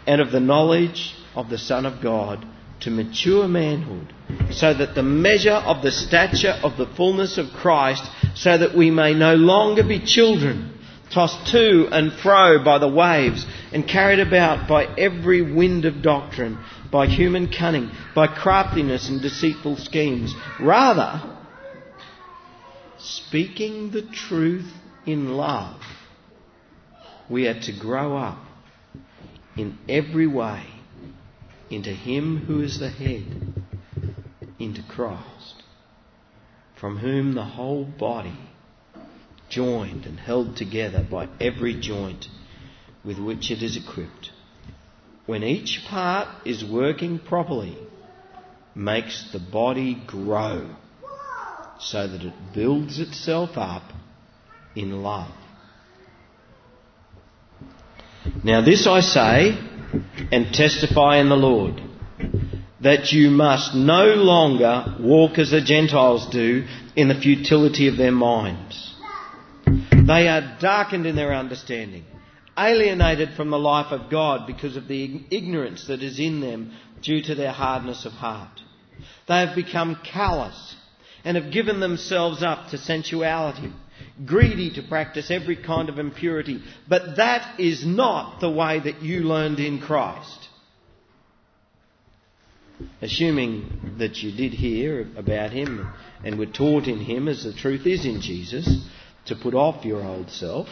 and 0.05 0.19
of 0.19 0.31
the 0.31 0.39
knowledge 0.39 1.15
of 1.39 1.49
the 1.49 1.57
Son 1.57 1.85
of 1.85 2.01
God 2.01 2.45
to 2.81 2.89
mature 2.89 3.47
manhood, 3.47 4.13
so 4.51 4.73
that 4.73 4.93
the 4.93 5.03
measure 5.03 5.51
of 5.51 5.81
the 5.81 5.91
stature 5.91 6.59
of 6.63 6.77
the 6.77 6.85
fullness 6.97 7.37
of 7.37 7.47
Christ, 7.53 8.03
so 8.35 8.57
that 8.57 8.75
we 8.75 8.91
may 8.91 9.13
no 9.13 9.35
longer 9.35 9.83
be 9.83 9.99
children, 10.05 10.77
tossed 11.13 11.51
to 11.51 11.87
and 11.91 12.11
fro 12.13 12.63
by 12.63 12.77
the 12.77 12.89
waves, 12.89 13.45
and 13.71 13.87
carried 13.87 14.19
about 14.19 14.67
by 14.67 14.85
every 14.97 15.41
wind 15.41 15.85
of 15.85 16.01
doctrine, 16.01 16.57
by 16.91 17.07
human 17.07 17.51
cunning, 17.51 17.89
by 18.13 18.27
craftiness 18.27 19.07
and 19.09 19.21
deceitful 19.21 19.77
schemes. 19.77 20.33
Rather, 20.59 21.37
speaking 22.97 23.91
the 23.91 24.03
truth 24.03 24.71
in 25.05 25.29
love, 25.33 25.81
we 27.29 27.47
are 27.47 27.59
to 27.61 27.71
grow 27.71 28.17
up 28.17 28.39
in 29.55 29.77
every 29.87 30.27
way 30.27 30.65
into 31.69 31.91
Him 31.91 32.45
who 32.45 32.61
is 32.61 32.79
the 32.79 32.89
head, 32.89 33.53
into 34.59 34.81
Christ, 34.83 35.63
from 36.79 36.97
whom 36.97 37.33
the 37.33 37.43
whole 37.43 37.85
body, 37.85 38.37
joined 39.49 40.05
and 40.05 40.19
held 40.19 40.55
together 40.55 41.05
by 41.09 41.27
every 41.39 41.79
joint 41.79 42.27
with 43.03 43.17
which 43.19 43.51
it 43.51 43.63
is 43.63 43.77
equipped, 43.77 44.31
when 45.25 45.43
each 45.43 45.85
part 45.87 46.27
is 46.45 46.63
working 46.65 47.19
properly, 47.19 47.77
makes 48.75 49.31
the 49.31 49.39
body 49.39 50.01
grow 50.07 50.75
so 51.79 52.07
that 52.07 52.21
it 52.21 52.33
builds 52.53 52.99
itself 52.99 53.51
up 53.55 53.83
in 54.75 55.01
love. 55.01 55.31
Now, 58.43 58.61
this 58.61 58.85
I 58.85 58.99
say 59.01 59.57
and 60.31 60.53
testify 60.53 61.17
in 61.17 61.29
the 61.29 61.35
Lord 61.35 61.81
that 62.81 63.11
you 63.11 63.29
must 63.29 63.75
no 63.75 64.05
longer 64.05 64.95
walk 64.99 65.37
as 65.37 65.51
the 65.51 65.61
Gentiles 65.61 66.29
do 66.31 66.65
in 66.95 67.07
the 67.07 67.19
futility 67.19 67.87
of 67.87 67.97
their 67.97 68.11
minds. 68.11 68.95
They 69.65 70.27
are 70.27 70.57
darkened 70.59 71.05
in 71.05 71.15
their 71.15 71.33
understanding, 71.33 72.05
alienated 72.57 73.33
from 73.35 73.49
the 73.49 73.59
life 73.59 73.91
of 73.91 74.09
God 74.09 74.47
because 74.47 74.75
of 74.75 74.87
the 74.87 75.21
ignorance 75.29 75.87
that 75.87 76.01
is 76.01 76.19
in 76.19 76.41
them 76.41 76.73
due 77.01 77.21
to 77.23 77.35
their 77.35 77.51
hardness 77.51 78.05
of 78.05 78.13
heart. 78.13 78.61
They 79.27 79.39
have 79.45 79.55
become 79.55 79.99
callous 80.03 80.75
and 81.23 81.37
have 81.37 81.51
given 81.51 81.79
themselves 81.79 82.41
up 82.41 82.69
to 82.69 82.77
sensuality 82.77 83.71
greedy 84.25 84.71
to 84.73 84.83
practice 84.83 85.31
every 85.31 85.55
kind 85.55 85.89
of 85.89 85.99
impurity. 85.99 86.61
But 86.87 87.17
that 87.17 87.59
is 87.59 87.85
not 87.85 88.39
the 88.41 88.49
way 88.49 88.79
that 88.79 89.01
you 89.01 89.21
learned 89.21 89.59
in 89.59 89.79
Christ. 89.79 90.47
Assuming 93.01 93.95
that 93.97 94.17
you 94.17 94.35
did 94.35 94.53
hear 94.53 95.07
about 95.17 95.51
him 95.51 95.91
and 96.23 96.39
were 96.39 96.45
taught 96.45 96.87
in 96.87 96.99
him 96.99 97.27
as 97.27 97.43
the 97.43 97.53
truth 97.53 97.85
is 97.85 98.05
in 98.05 98.21
Jesus, 98.21 98.85
to 99.25 99.35
put 99.35 99.53
off 99.53 99.85
your 99.85 100.03
old 100.03 100.29
self, 100.29 100.67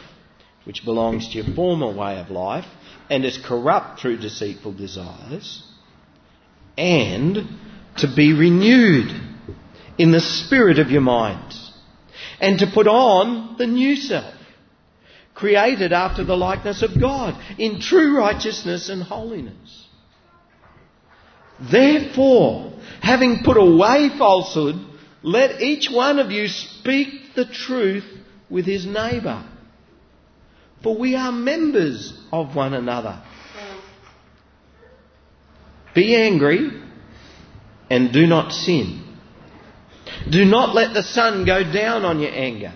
which 0.63 0.86
belongs 0.86 1.29
to 1.29 1.39
your 1.39 1.55
former 1.55 1.93
way 1.93 2.19
of 2.19 2.29
life 2.29 2.65
and 3.10 3.23
is 3.23 3.38
corrupt 3.45 3.99
through 3.99 4.17
deceitful 4.17 4.73
desires, 4.73 5.63
and 6.77 7.38
to 7.97 8.13
be 8.15 8.33
renewed 8.33 9.10
in 9.97 10.12
the 10.12 10.21
spirit 10.21 10.79
of 10.79 10.91
your 10.91 11.01
minds 11.01 11.66
and 12.39 12.60
to 12.60 12.67
put 12.73 12.88
on 12.88 13.56
the 13.58 13.67
new 13.67 13.95
self, 13.95 14.34
created 15.34 15.93
after 15.93 16.23
the 16.23 16.36
likeness 16.36 16.82
of 16.84 17.00
God, 17.00 17.36
in 17.58 17.80
true 17.80 18.17
righteousness 18.17 18.89
and 18.89 19.04
holiness. 19.04 19.88
Therefore, 21.60 22.73
having 23.02 23.43
put 23.43 23.58
away 23.58 24.10
falsehood, 24.17 24.76
let 25.23 25.62
each 25.62 25.89
one 25.89 26.19
of 26.19 26.32
you 26.32 26.47
speak 26.47 27.36
the 27.36 27.45
truth 27.45 28.06
with 28.50 28.65
his 28.65 28.86
neighbour. 28.86 29.43
For 30.84 30.95
we 30.95 31.15
are 31.15 31.32
members 31.32 32.17
of 32.32 32.56
one 32.56 32.73
another. 32.73 33.21
Be 35.95 36.15
angry 36.15 36.69
and 37.89 38.13
do 38.13 38.28
not 38.28 38.52
sin. 38.52 39.07
Do 40.29 40.45
not 40.45 40.75
let 40.75 40.93
the 40.93 41.03
sun 41.03 41.45
go 41.45 41.63
down 41.63 42.03
on 42.03 42.19
your 42.19 42.31
anger 42.31 42.73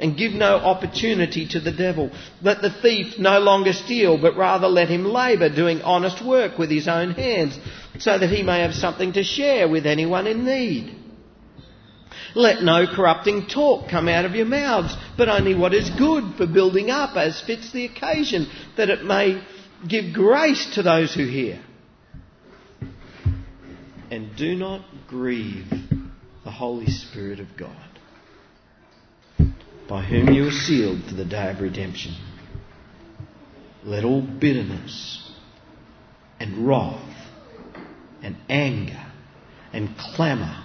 and 0.00 0.16
give 0.16 0.32
no 0.32 0.56
opportunity 0.56 1.46
to 1.48 1.60
the 1.60 1.72
devil. 1.72 2.10
Let 2.40 2.62
the 2.62 2.70
thief 2.70 3.18
no 3.18 3.38
longer 3.38 3.72
steal, 3.72 4.20
but 4.20 4.36
rather 4.36 4.66
let 4.66 4.88
him 4.88 5.04
labour 5.04 5.54
doing 5.54 5.82
honest 5.82 6.24
work 6.24 6.58
with 6.58 6.70
his 6.70 6.88
own 6.88 7.10
hands, 7.10 7.58
so 7.98 8.18
that 8.18 8.30
he 8.30 8.42
may 8.42 8.60
have 8.60 8.74
something 8.74 9.12
to 9.12 9.22
share 9.22 9.68
with 9.68 9.86
anyone 9.86 10.26
in 10.26 10.44
need. 10.44 10.96
Let 12.34 12.62
no 12.62 12.86
corrupting 12.86 13.46
talk 13.46 13.90
come 13.90 14.08
out 14.08 14.24
of 14.24 14.34
your 14.34 14.46
mouths, 14.46 14.96
but 15.16 15.28
only 15.28 15.54
what 15.54 15.74
is 15.74 15.90
good 15.90 16.36
for 16.36 16.46
building 16.46 16.90
up 16.90 17.16
as 17.16 17.40
fits 17.40 17.72
the 17.72 17.84
occasion, 17.84 18.48
that 18.76 18.88
it 18.88 19.04
may 19.04 19.42
give 19.86 20.14
grace 20.14 20.74
to 20.74 20.82
those 20.82 21.14
who 21.14 21.26
hear. 21.26 21.60
And 24.10 24.34
do 24.36 24.56
not 24.56 24.84
grieve 25.08 25.66
the 26.44 26.50
Holy 26.50 26.86
Spirit 26.86 27.38
of 27.40 27.48
God, 27.56 27.98
by 29.88 30.02
whom 30.02 30.32
you 30.32 30.48
are 30.48 30.52
sealed 30.52 31.04
for 31.04 31.14
the 31.14 31.24
day 31.24 31.50
of 31.50 31.60
redemption. 31.60 32.14
Let 33.84 34.04
all 34.04 34.22
bitterness 34.22 35.32
and 36.38 36.66
wrath 36.66 37.28
and 38.22 38.36
anger 38.48 39.06
and 39.72 39.96
clamour 39.98 40.64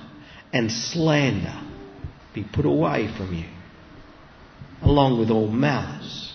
and 0.54 0.72
slander 0.72 1.62
be 2.34 2.44
put 2.44 2.66
away 2.66 3.14
from 3.18 3.34
you, 3.34 3.48
along 4.82 5.20
with 5.20 5.30
all 5.30 5.48
malice. 5.48 6.34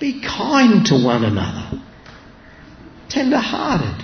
Be 0.00 0.22
kind 0.22 0.84
to 0.86 1.02
one 1.02 1.24
another, 1.24 1.82
tender 3.08 3.38
hearted 3.38 4.03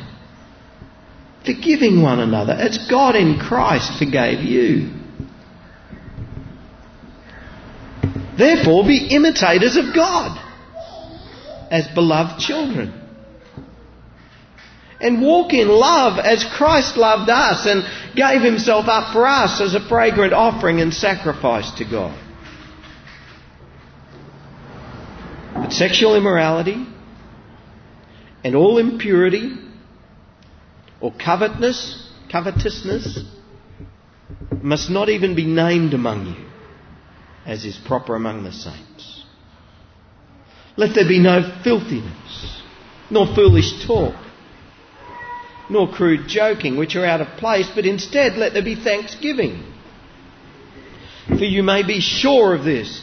forgiving 1.54 2.02
one 2.02 2.20
another. 2.20 2.54
It's 2.58 2.88
God 2.88 3.16
in 3.16 3.38
Christ 3.38 3.98
forgave 3.98 4.40
you. 4.40 4.90
Therefore, 8.36 8.84
be 8.84 9.08
imitators 9.10 9.76
of 9.76 9.94
God 9.94 10.38
as 11.70 11.86
beloved 11.88 12.40
children. 12.40 12.94
And 15.00 15.22
walk 15.22 15.52
in 15.52 15.68
love 15.68 16.18
as 16.18 16.44
Christ 16.44 16.96
loved 16.96 17.30
us 17.30 17.66
and 17.66 17.84
gave 18.14 18.42
himself 18.42 18.86
up 18.86 19.12
for 19.12 19.26
us 19.26 19.60
as 19.60 19.74
a 19.74 19.88
fragrant 19.88 20.32
offering 20.32 20.80
and 20.80 20.92
sacrifice 20.92 21.70
to 21.72 21.84
God. 21.84 22.18
But 25.54 25.72
sexual 25.72 26.16
immorality 26.16 26.86
and 28.44 28.54
all 28.54 28.78
impurity 28.78 29.69
or 31.00 31.12
covetousness, 31.12 32.08
covetousness 32.30 33.24
must 34.62 34.90
not 34.90 35.08
even 35.08 35.34
be 35.34 35.46
named 35.46 35.94
among 35.94 36.26
you, 36.26 36.46
as 37.46 37.64
is 37.64 37.76
proper 37.76 38.14
among 38.14 38.44
the 38.44 38.52
saints. 38.52 39.24
Let 40.76 40.94
there 40.94 41.08
be 41.08 41.18
no 41.18 41.60
filthiness, 41.64 42.62
nor 43.10 43.26
foolish 43.34 43.86
talk, 43.86 44.14
nor 45.68 45.90
crude 45.90 46.28
joking, 46.28 46.76
which 46.76 46.96
are 46.96 47.04
out 47.04 47.20
of 47.20 47.38
place, 47.38 47.70
but 47.74 47.86
instead 47.86 48.36
let 48.36 48.52
there 48.52 48.64
be 48.64 48.76
thanksgiving. 48.76 49.64
For 51.26 51.44
you 51.44 51.62
may 51.62 51.82
be 51.86 52.00
sure 52.00 52.54
of 52.54 52.64
this, 52.64 53.02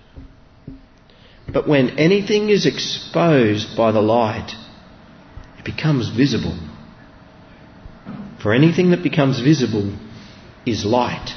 But 1.53 1.67
when 1.67 1.99
anything 1.99 2.49
is 2.49 2.65
exposed 2.65 3.75
by 3.75 3.91
the 3.91 4.01
light, 4.01 4.53
it 5.57 5.65
becomes 5.65 6.09
visible. 6.09 6.57
For 8.41 8.53
anything 8.53 8.91
that 8.91 9.03
becomes 9.03 9.39
visible 9.39 9.93
is 10.65 10.85
light. 10.85 11.29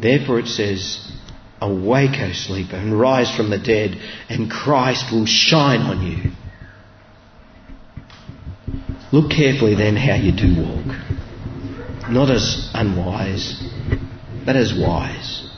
Therefore 0.00 0.38
it 0.38 0.46
says, 0.46 1.12
Awake, 1.60 2.20
O 2.20 2.32
sleeper, 2.32 2.76
and 2.76 2.98
rise 2.98 3.34
from 3.34 3.50
the 3.50 3.58
dead, 3.58 3.98
and 4.28 4.50
Christ 4.50 5.12
will 5.12 5.26
shine 5.26 5.80
on 5.80 6.02
you. 6.06 6.30
Look 9.12 9.30
carefully 9.30 9.74
then 9.74 9.96
how 9.96 10.14
you 10.14 10.32
do 10.32 10.62
walk, 10.62 12.10
not 12.10 12.30
as 12.30 12.70
unwise, 12.74 13.62
but 14.44 14.56
as 14.56 14.74
wise 14.74 15.53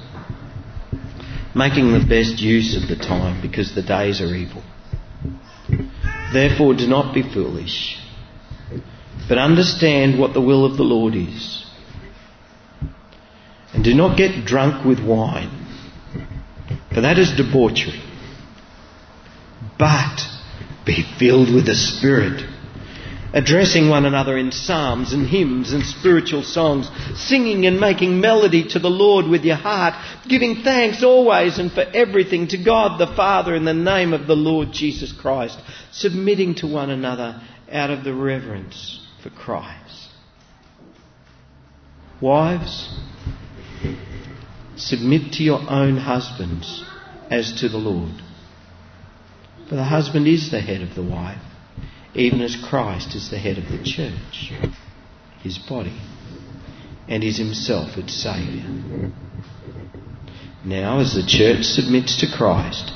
making 1.57 1.92
the 1.92 2.05
best 2.07 2.38
use 2.40 2.77
of 2.77 2.87
the 2.88 3.03
time 3.03 3.40
because 3.40 3.75
the 3.75 3.83
days 3.83 4.21
are 4.21 4.35
evil. 4.35 4.62
Therefore, 6.33 6.75
do 6.75 6.87
not 6.87 7.14
be 7.14 7.23
foolish, 7.23 7.99
but 9.29 9.38
understand 9.38 10.19
what 10.19 10.35
the 10.35 10.40
will 10.40 10.66
of 10.66 10.77
the 10.77 10.83
Lord 10.83 11.14
is. 11.14 11.64
And 13.73 13.83
do 13.83 13.95
not 13.95 14.19
get 14.19 14.45
drunk 14.45 14.85
with 14.85 15.01
wine, 15.03 15.51
for 16.92 17.01
that 17.01 17.19
is 17.19 17.33
debauchery. 17.37 18.03
But 19.79 20.21
be 20.85 21.05
filled 21.19 21.55
with 21.55 21.66
the 21.66 21.75
Spirit 21.75 22.42
addressing 23.37 23.90
one 23.90 24.07
another 24.07 24.38
in 24.38 24.51
psalms 24.51 25.12
and 25.12 25.27
hymns 25.27 25.75
and 25.75 25.85
spiritual 25.85 26.42
songs, 26.42 26.88
singing 27.16 27.66
and 27.66 27.79
making 27.79 28.18
melody 28.18 28.66
to 28.66 28.79
the 28.79 28.88
Lord 28.88 29.27
with 29.27 29.44
your 29.44 29.57
heart, 29.57 29.92
giving 30.27 30.62
thanks 30.62 31.05
always 31.05 31.59
and 31.59 31.70
for 31.70 31.83
everything 31.83 32.49
to 32.49 32.57
God 32.57 32.99
the 32.99 33.14
Father 33.14 33.55
in 33.55 33.66
the 33.66 33.75
name 33.75 34.14
of 34.14 34.27
the 34.27 34.35
Lord 34.35 34.72
Jesus 34.72 35.12
Christ, 35.12 35.59
submitting 35.92 36.55
to 36.57 36.66
one 36.66 36.88
another 36.88 37.42
out 37.70 37.90
of 37.90 38.05
the 38.05 38.14
reverence 38.14 39.07
for 39.22 39.29
Christ. 39.29 40.09
Wives, 42.22 42.99
submit 44.77 45.35
to 45.35 45.42
your 45.42 45.61
own 45.68 45.99
husbands 45.99 46.83
as 47.31 47.61
to 47.61 47.68
the 47.68 47.77
Lord. 47.77 48.14
For 49.68 49.75
the 49.75 49.85
husband 49.85 50.27
is 50.27 50.51
the 50.51 50.62
head 50.62 50.81
of 50.81 50.94
the 50.94 51.03
wife 51.03 51.45
even 52.16 52.40
as 52.40 52.57
Christ 52.57 53.14
is 53.14 53.31
the 53.31 53.38
head 53.38 53.59
of 53.59 53.68
the 53.68 53.83
church, 53.85 54.50
his 55.42 55.59
body, 55.59 56.00
and 57.09 57.22
is 57.22 57.37
himself 57.37 57.98
its 57.98 58.14
Saviour. 58.14 59.12
Now, 60.64 60.98
as 60.98 61.14
the 61.14 61.26
church 61.26 61.64
submits 61.64 62.18
to 62.20 62.26
Christ, 62.35 62.90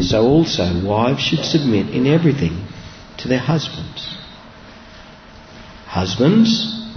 so 0.00 0.22
also 0.22 0.82
wives 0.82 1.22
should 1.22 1.44
submit 1.44 1.94
in 1.94 2.06
everything 2.06 2.66
to 3.18 3.28
their 3.28 3.38
husbands. 3.38 4.16
Husbands, 5.86 6.90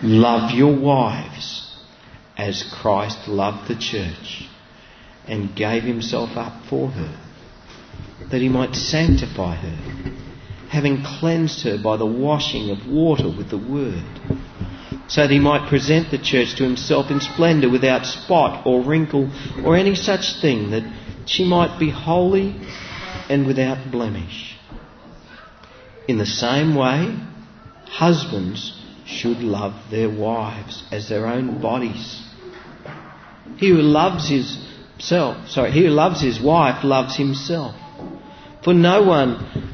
love 0.00 0.52
your 0.52 0.78
wives 0.78 1.76
as 2.38 2.62
Christ 2.72 3.26
loved 3.26 3.68
the 3.68 3.76
church 3.76 4.48
and 5.26 5.56
gave 5.56 5.82
himself 5.82 6.36
up 6.36 6.64
for 6.70 6.88
her, 6.90 7.18
that 8.30 8.40
he 8.40 8.48
might 8.48 8.76
sanctify 8.76 9.56
her 9.56 10.23
having 10.68 11.02
cleansed 11.02 11.62
her 11.62 11.78
by 11.78 11.96
the 11.96 12.06
washing 12.06 12.70
of 12.70 12.86
water 12.86 13.28
with 13.28 13.50
the 13.50 13.58
word, 13.58 14.04
so 15.06 15.22
that 15.22 15.30
he 15.30 15.38
might 15.38 15.68
present 15.68 16.10
the 16.10 16.18
church 16.18 16.54
to 16.56 16.64
himself 16.64 17.10
in 17.10 17.20
splendour 17.20 17.70
without 17.70 18.06
spot 18.06 18.66
or 18.66 18.82
wrinkle 18.82 19.30
or 19.64 19.76
any 19.76 19.94
such 19.94 20.40
thing, 20.40 20.70
that 20.70 20.84
she 21.26 21.44
might 21.44 21.78
be 21.78 21.90
holy 21.90 22.54
and 23.28 23.46
without 23.46 23.90
blemish. 23.90 24.58
In 26.06 26.18
the 26.18 26.26
same 26.26 26.74
way, 26.74 27.16
husbands 27.86 28.80
should 29.06 29.38
love 29.38 29.74
their 29.90 30.10
wives 30.10 30.82
as 30.90 31.08
their 31.08 31.26
own 31.26 31.60
bodies. 31.60 32.22
He 33.56 33.68
who 33.68 33.82
loves 33.82 34.28
his 34.28 34.58
self, 34.98 35.48
sorry, 35.48 35.72
he 35.72 35.84
who 35.84 35.90
loves 35.90 36.20
his 36.20 36.40
wife 36.40 36.84
loves 36.84 37.16
himself. 37.16 37.74
For 38.62 38.74
no 38.74 39.02
one 39.02 39.73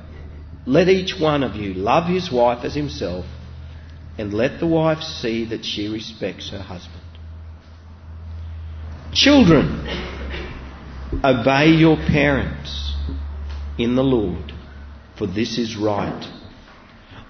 let 0.65 0.87
each 0.87 1.19
one 1.19 1.43
of 1.43 1.55
you 1.55 1.73
love 1.73 2.07
his 2.07 2.31
wife 2.31 2.63
as 2.63 2.75
himself, 2.75 3.25
and 4.17 4.33
let 4.33 4.59
the 4.59 4.67
wife 4.67 5.01
see 5.01 5.45
that 5.45 5.65
she 5.65 5.87
respects 5.87 6.49
her 6.51 6.59
husband. 6.59 7.01
Children, 9.13 9.87
obey 11.23 11.69
your 11.69 11.97
parents 11.97 12.95
in 13.77 13.95
the 13.95 14.03
Lord, 14.03 14.53
for 15.17 15.27
this 15.27 15.57
is 15.57 15.75
right. 15.75 16.27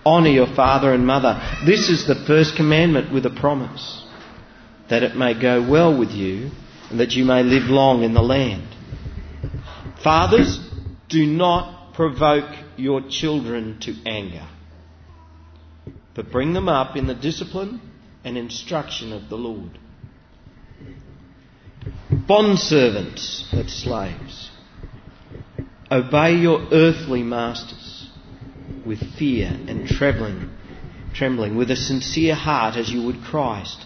Honour 0.06 0.30
your 0.30 0.54
father 0.56 0.94
and 0.94 1.06
mother. 1.06 1.40
This 1.66 1.90
is 1.90 2.08
the 2.08 2.24
first 2.28 2.56
commandment 2.56 3.14
with 3.14 3.26
a 3.26 3.30
promise, 3.30 4.04
that 4.90 5.04
it 5.04 5.16
may 5.16 5.40
go 5.40 5.68
well 5.68 5.98
with 5.98 6.12
you 6.12 6.52
and 6.90 7.00
that 7.00 7.14
you 7.14 7.24
may 7.24 7.44
live 7.44 7.70
long 7.70 8.04
in 8.04 8.14
the 8.14 8.22
land. 8.22 8.68
Fathers, 10.04 10.60
do 11.08 11.26
not 11.26 11.81
provoke 11.94 12.56
your 12.78 13.02
children 13.10 13.80
to 13.82 13.96
anger, 14.06 14.48
but 16.14 16.32
bring 16.32 16.54
them 16.54 16.70
up 16.70 16.96
in 16.96 17.08
the 17.08 17.16
discipline 17.16 17.82
and 18.24 18.38
instruction 18.38 19.12
of 19.14 19.30
the 19.30 19.38
Lord. 19.38 19.78
Bondservants, 22.12 23.50
that's 23.52 23.74
slaves, 23.74 24.52
obey 25.90 26.36
your 26.36 26.68
earthly 26.72 27.24
masters 27.24 28.10
with 28.86 29.00
fear 29.16 29.48
and 29.68 29.88
trembling, 29.88 30.50
trembling, 31.14 31.56
with 31.56 31.72
a 31.72 31.76
sincere 31.76 32.36
heart 32.36 32.76
as 32.76 32.90
you 32.90 33.04
would 33.04 33.22
Christ. 33.22 33.86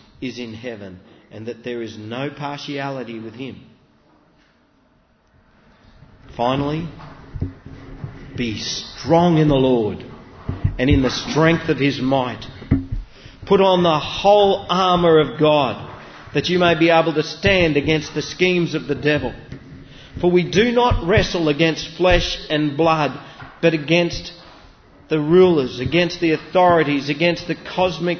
is 0.21 0.37
in 0.37 0.53
heaven, 0.53 0.99
and 1.31 1.47
that 1.47 1.63
there 1.63 1.81
is 1.81 1.97
no 1.97 2.29
partiality 2.29 3.19
with 3.19 3.33
him. 3.33 3.65
Finally, 6.37 6.87
be 8.37 8.57
strong 8.57 9.37
in 9.37 9.47
the 9.47 9.55
Lord 9.55 10.05
and 10.77 10.89
in 10.89 11.01
the 11.01 11.09
strength 11.09 11.69
of 11.69 11.77
his 11.77 12.01
might. 12.01 12.45
Put 13.45 13.59
on 13.59 13.83
the 13.83 13.99
whole 13.99 14.65
armour 14.69 15.19
of 15.19 15.39
God 15.39 15.89
that 16.33 16.47
you 16.47 16.59
may 16.59 16.77
be 16.77 16.89
able 16.89 17.13
to 17.13 17.23
stand 17.23 17.75
against 17.75 18.13
the 18.13 18.21
schemes 18.21 18.73
of 18.73 18.87
the 18.87 18.95
devil. 18.95 19.33
For 20.19 20.31
we 20.31 20.49
do 20.49 20.71
not 20.71 21.07
wrestle 21.07 21.49
against 21.49 21.97
flesh 21.97 22.37
and 22.49 22.77
blood, 22.77 23.19
but 23.61 23.73
against 23.73 24.31
the 25.09 25.19
rulers, 25.19 25.79
against 25.79 26.21
the 26.21 26.31
authorities, 26.31 27.09
against 27.09 27.47
the 27.47 27.55
cosmic 27.55 28.19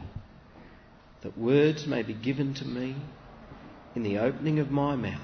that 1.21 1.37
words 1.37 1.85
may 1.85 2.01
be 2.03 2.13
given 2.13 2.53
to 2.55 2.65
me 2.65 2.95
in 3.95 4.03
the 4.03 4.17
opening 4.17 4.59
of 4.59 4.71
my 4.71 4.95
mouth 4.95 5.19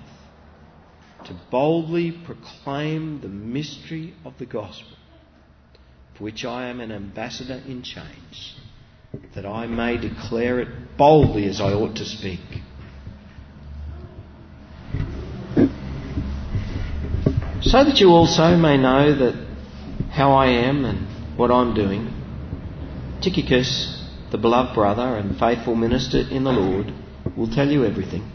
to 1.26 1.36
boldly 1.50 2.12
proclaim 2.12 3.22
the 3.22 3.28
mystery 3.28 4.14
of 4.24 4.38
the 4.38 4.46
gospel, 4.46 4.98
for 6.16 6.24
which 6.24 6.46
I 6.46 6.68
am 6.68 6.80
an 6.80 6.92
ambassador 6.92 7.62
in 7.68 7.82
chains, 7.82 8.56
that 9.34 9.46
I 9.46 9.68
may 9.68 9.98
declare 9.98 10.60
it 10.60 10.98
boldly 10.98 11.46
as 11.46 11.60
I 11.60 11.74
ought 11.74 11.96
to 11.96 12.06
speak. 12.06 12.40
So 17.62 17.84
that 17.84 18.00
you 18.00 18.10
also 18.10 18.56
may 18.56 18.78
know 18.78 19.14
that 19.14 19.48
how 20.12 20.34
I 20.34 20.48
am 20.48 20.86
and 20.86 21.38
what 21.38 21.52
I'm 21.52 21.74
doing 21.74 22.14
Tychicus, 23.22 24.07
the 24.32 24.38
beloved 24.38 24.74
brother 24.74 25.16
and 25.16 25.38
faithful 25.40 25.76
minister 25.76 26.20
in 26.20 26.44
the 26.44 26.52
Lord, 26.52 26.94
will 27.36 27.50
tell 27.50 27.68
you 27.70 27.86
everything. 27.86 28.30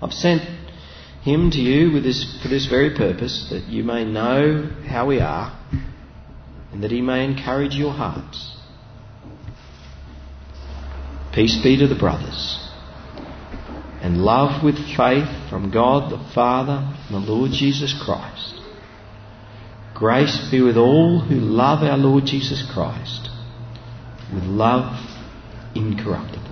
I've 0.00 0.12
sent 0.12 0.42
him 1.22 1.50
to 1.50 1.58
you 1.58 1.92
with 1.92 2.04
this, 2.04 2.40
for 2.42 2.48
this 2.48 2.66
very 2.66 2.96
purpose, 2.96 3.48
that 3.50 3.64
you 3.64 3.82
may 3.84 4.04
know 4.04 4.70
how 4.86 5.06
we 5.06 5.20
are 5.20 5.58
and 6.72 6.82
that 6.82 6.90
he 6.90 7.00
may 7.00 7.24
encourage 7.24 7.74
your 7.74 7.92
hearts. 7.92 8.56
Peace 11.34 11.60
be 11.62 11.76
to 11.78 11.86
the 11.86 11.98
brothers, 11.98 12.58
and 14.00 14.18
love 14.18 14.62
with 14.64 14.76
faith 14.96 15.28
from 15.50 15.70
God 15.70 16.10
the 16.10 16.32
Father 16.34 16.94
and 17.08 17.14
the 17.14 17.32
Lord 17.32 17.50
Jesus 17.50 17.94
Christ. 18.04 18.54
Grace 19.94 20.48
be 20.50 20.60
with 20.60 20.76
all 20.76 21.20
who 21.20 21.36
love 21.36 21.82
our 21.82 21.98
Lord 21.98 22.24
Jesus 22.24 22.64
Christ 22.72 23.28
with 24.32 24.44
love 24.44 24.98
incorruptible. 25.74 26.44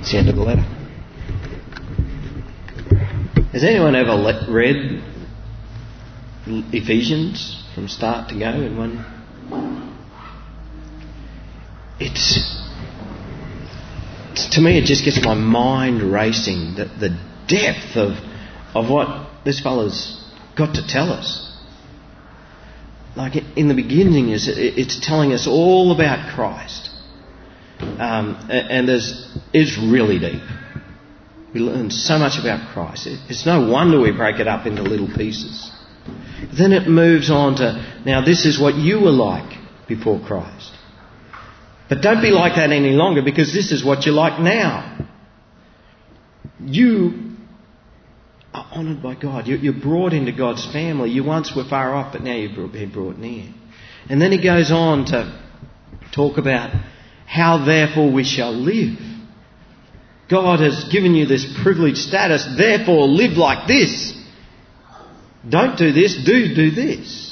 It's 0.00 0.12
the 0.12 0.18
end 0.18 0.28
of 0.28 0.36
the 0.36 0.42
letter. 0.42 0.62
Has 3.52 3.64
anyone 3.64 3.94
ever 3.94 4.16
read 4.50 5.02
Ephesians 6.46 7.62
from 7.74 7.88
start 7.88 8.28
to 8.30 8.38
go 8.38 8.50
in 8.50 8.76
one? 8.76 9.04
It's, 12.00 12.40
it's 14.32 14.48
to 14.56 14.60
me, 14.60 14.78
it 14.78 14.84
just 14.84 15.04
gets 15.04 15.24
my 15.24 15.34
mind 15.34 16.02
racing. 16.02 16.74
that 16.76 16.98
the 16.98 17.16
depth 17.46 17.96
of 17.96 18.16
of 18.74 18.90
what 18.90 19.28
this 19.44 19.60
fellow's 19.60 20.18
got 20.56 20.74
to 20.74 20.86
tell 20.86 21.12
us 21.12 21.51
like 23.16 23.36
in 23.56 23.68
the 23.68 23.74
beginning, 23.74 24.30
is 24.30 24.48
it's 24.48 25.04
telling 25.04 25.32
us 25.32 25.46
all 25.46 25.92
about 25.92 26.34
Christ, 26.34 26.90
um, 27.80 28.48
and 28.50 28.88
there's 28.88 29.36
it's 29.52 29.78
really 29.78 30.18
deep. 30.18 30.42
We 31.52 31.60
learn 31.60 31.90
so 31.90 32.18
much 32.18 32.38
about 32.38 32.72
Christ. 32.72 33.06
It's 33.06 33.44
no 33.44 33.68
wonder 33.70 34.00
we 34.00 34.12
break 34.12 34.40
it 34.40 34.48
up 34.48 34.66
into 34.66 34.82
little 34.82 35.08
pieces. 35.08 35.70
Then 36.56 36.72
it 36.72 36.88
moves 36.88 37.30
on 37.30 37.56
to 37.56 38.02
now. 38.06 38.24
This 38.24 38.46
is 38.46 38.58
what 38.58 38.74
you 38.74 39.00
were 39.00 39.10
like 39.10 39.58
before 39.86 40.18
Christ, 40.24 40.72
but 41.88 42.00
don't 42.00 42.22
be 42.22 42.30
like 42.30 42.56
that 42.56 42.70
any 42.70 42.90
longer 42.90 43.22
because 43.22 43.52
this 43.52 43.72
is 43.72 43.84
what 43.84 44.06
you're 44.06 44.14
like 44.14 44.40
now. 44.40 45.06
You 46.64 47.31
Uh, 48.52 48.58
are 48.58 48.72
honoured 48.72 49.02
by 49.02 49.14
God. 49.14 49.46
You're 49.46 49.72
brought 49.72 50.12
into 50.12 50.32
God's 50.32 50.70
family. 50.72 51.10
You 51.10 51.24
once 51.24 51.54
were 51.54 51.64
far 51.64 51.94
off, 51.94 52.12
but 52.12 52.22
now 52.22 52.34
you've 52.34 52.72
been 52.72 52.92
brought 52.92 53.18
near. 53.18 53.52
And 54.08 54.20
then 54.20 54.32
he 54.32 54.42
goes 54.42 54.70
on 54.70 55.06
to 55.06 55.40
talk 56.14 56.38
about 56.38 56.70
how 57.26 57.64
therefore 57.64 58.12
we 58.12 58.24
shall 58.24 58.52
live. 58.52 58.98
God 60.28 60.60
has 60.60 60.84
given 60.90 61.14
you 61.14 61.26
this 61.26 61.46
privileged 61.62 61.98
status, 61.98 62.46
therefore 62.56 63.06
live 63.06 63.36
like 63.36 63.68
this. 63.68 64.18
Don't 65.48 65.76
do 65.76 65.92
this, 65.92 66.24
do 66.24 66.54
do 66.54 66.70
this. 66.70 67.28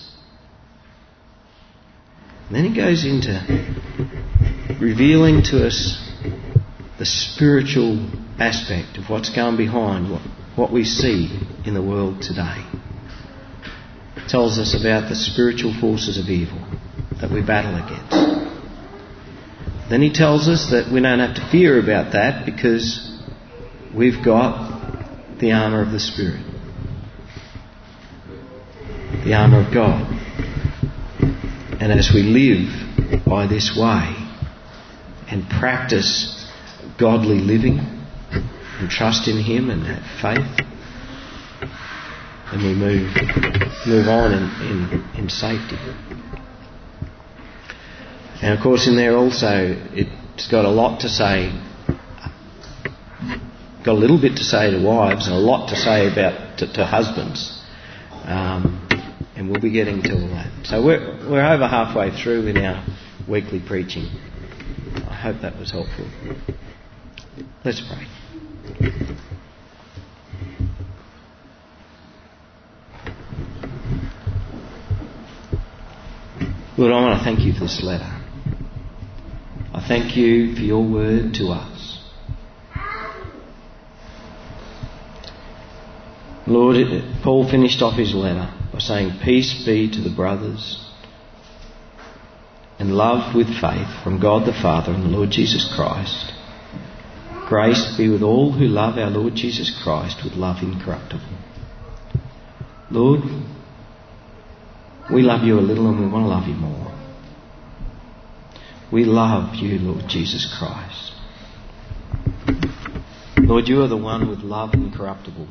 And 2.46 2.56
then 2.56 2.64
he 2.64 2.74
goes 2.74 3.04
into 3.04 3.40
revealing 4.80 5.42
to 5.44 5.66
us 5.66 6.11
the 6.98 7.06
spiritual 7.06 8.11
aspect 8.38 8.98
of 8.98 9.09
what's 9.09 9.35
going 9.35 9.56
behind 9.56 10.11
what 10.11 10.22
what 10.61 10.70
we 10.70 10.85
see 10.85 11.40
in 11.64 11.73
the 11.73 11.81
world 11.81 12.20
today. 12.20 12.62
It 14.16 14.29
tells 14.29 14.59
us 14.59 14.77
about 14.79 15.09
the 15.09 15.16
spiritual 15.16 15.73
forces 15.81 16.18
of 16.18 16.27
evil 16.29 16.59
that 17.18 17.31
we 17.31 17.40
battle 17.40 17.77
against. 17.77 18.12
Then 19.88 20.03
he 20.03 20.12
tells 20.12 20.49
us 20.49 20.70
that 20.70 20.92
we 20.92 21.01
don't 21.01 21.18
have 21.18 21.37
to 21.37 21.51
fear 21.51 21.83
about 21.83 22.12
that 22.12 22.44
because 22.44 23.23
we've 23.96 24.23
got 24.23 25.38
the 25.40 25.53
armour 25.53 25.81
of 25.81 25.92
the 25.92 25.99
Spirit, 25.99 26.44
the 29.25 29.33
armour 29.33 29.66
of 29.66 29.73
God. 29.73 30.12
And 31.81 31.90
as 31.90 32.12
we 32.12 32.23
live 32.23 33.25
by 33.25 33.46
this 33.46 33.75
way 33.75 34.14
and 35.31 35.49
practice 35.49 36.46
godly 36.99 37.38
living, 37.38 37.99
and 38.81 38.90
trust 38.90 39.29
in 39.29 39.43
Him 39.43 39.71
and 39.71 39.87
have 39.87 40.03
faith, 40.21 40.66
and 42.53 42.62
we 42.62 42.75
move 42.75 43.14
move 43.87 44.09
on 44.09 44.33
in, 44.33 44.45
in, 44.66 45.05
in 45.19 45.29
safety. 45.29 45.79
And 48.43 48.57
of 48.57 48.62
course, 48.62 48.87
in 48.87 48.97
there 48.97 49.16
also, 49.16 49.77
it's 49.93 50.49
got 50.51 50.64
a 50.64 50.71
lot 50.71 51.01
to 51.01 51.09
say. 51.09 51.53
Got 53.85 53.93
a 53.93 53.99
little 53.99 54.21
bit 54.21 54.37
to 54.37 54.45
say 54.45 54.71
to 54.71 54.83
wives 54.85 55.27
and 55.27 55.35
a 55.35 55.38
lot 55.38 55.71
to 55.71 55.77
say 55.77 56.11
about 56.11 56.59
to, 56.59 56.71
to 56.75 56.85
husbands. 56.85 57.62
Um, 58.25 58.87
and 59.37 59.51
we'll 59.51 59.61
be 59.61 59.71
getting 59.71 60.03
to 60.03 60.12
all 60.12 60.29
that. 60.29 60.66
So 60.66 60.85
we're, 60.85 61.01
we're 61.29 61.45
over 61.45 61.66
halfway 61.66 62.11
through 62.11 62.47
in 62.49 62.59
our 62.59 62.85
weekly 63.27 63.61
preaching. 63.66 64.05
I 65.09 65.14
hope 65.14 65.40
that 65.40 65.59
was 65.59 65.71
helpful. 65.71 66.07
Let's 67.64 67.81
pray. 67.81 68.07
Lord, 76.80 76.92
I 76.92 77.00
want 77.02 77.18
to 77.18 77.24
thank 77.24 77.40
you 77.40 77.52
for 77.52 77.61
this 77.61 77.83
letter. 77.83 78.11
I 79.74 79.85
thank 79.87 80.16
you 80.16 80.54
for 80.54 80.62
your 80.62 80.83
word 80.83 81.35
to 81.35 81.48
us. 81.48 82.02
Lord, 86.46 86.76
Paul 87.22 87.48
finished 87.50 87.83
off 87.83 87.98
his 87.98 88.14
letter 88.14 88.50
by 88.72 88.78
saying, 88.78 89.20
Peace 89.22 89.62
be 89.66 89.90
to 89.90 90.00
the 90.00 90.14
brothers 90.14 90.90
and 92.78 92.92
love 92.94 93.35
with 93.35 93.48
faith 93.61 94.02
from 94.02 94.18
God 94.18 94.46
the 94.46 94.52
Father 94.52 94.92
and 94.92 95.04
the 95.04 95.09
Lord 95.09 95.30
Jesus 95.30 95.70
Christ. 95.76 96.33
Grace 97.50 97.96
be 97.98 98.08
with 98.08 98.22
all 98.22 98.52
who 98.52 98.66
love 98.66 98.96
our 98.96 99.10
Lord 99.10 99.34
Jesus 99.34 99.76
Christ 99.82 100.20
with 100.22 100.34
love 100.34 100.62
incorruptible. 100.62 101.36
Lord, 102.92 103.22
we 105.12 105.22
love 105.22 105.42
you 105.42 105.58
a 105.58 105.60
little 105.60 105.88
and 105.88 105.98
we 105.98 106.06
want 106.06 106.26
to 106.26 106.28
love 106.28 106.46
you 106.46 106.54
more. 106.54 106.96
We 108.92 109.04
love 109.04 109.56
you, 109.56 109.80
Lord 109.80 110.04
Jesus 110.08 110.46
Christ. 110.60 111.12
Lord, 113.38 113.66
you 113.66 113.82
are 113.82 113.88
the 113.88 113.96
one 113.96 114.28
with 114.28 114.38
love 114.40 114.72
incorruptible. 114.74 115.48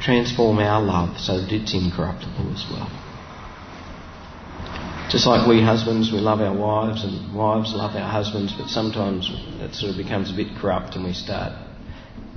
Transform 0.00 0.58
our 0.58 0.80
love 0.80 1.18
so 1.18 1.38
that 1.38 1.52
it's 1.52 1.74
incorruptible 1.74 2.50
as 2.54 2.64
well. 2.72 2.99
Just 5.10 5.26
like 5.26 5.48
we 5.48 5.60
husbands, 5.60 6.12
we 6.12 6.18
love 6.18 6.40
our 6.40 6.56
wives, 6.56 7.02
and 7.02 7.34
wives 7.34 7.74
love 7.74 7.96
our 7.96 8.08
husbands, 8.08 8.54
but 8.56 8.68
sometimes 8.68 9.28
it 9.58 9.74
sort 9.74 9.90
of 9.90 9.96
becomes 9.96 10.32
a 10.32 10.36
bit 10.36 10.56
corrupt 10.60 10.94
and 10.94 11.04
we 11.04 11.12
start 11.12 11.52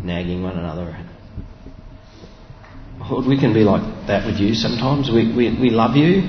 nagging 0.03 0.41
one 0.41 0.57
another. 0.57 0.97
Lord, 2.99 3.27
we 3.27 3.39
can 3.39 3.53
be 3.53 3.63
like 3.63 4.07
that 4.07 4.25
with 4.25 4.39
you 4.39 4.55
sometimes. 4.55 5.11
We, 5.11 5.35
we, 5.35 5.55
we 5.61 5.69
love 5.69 5.95
you. 5.95 6.23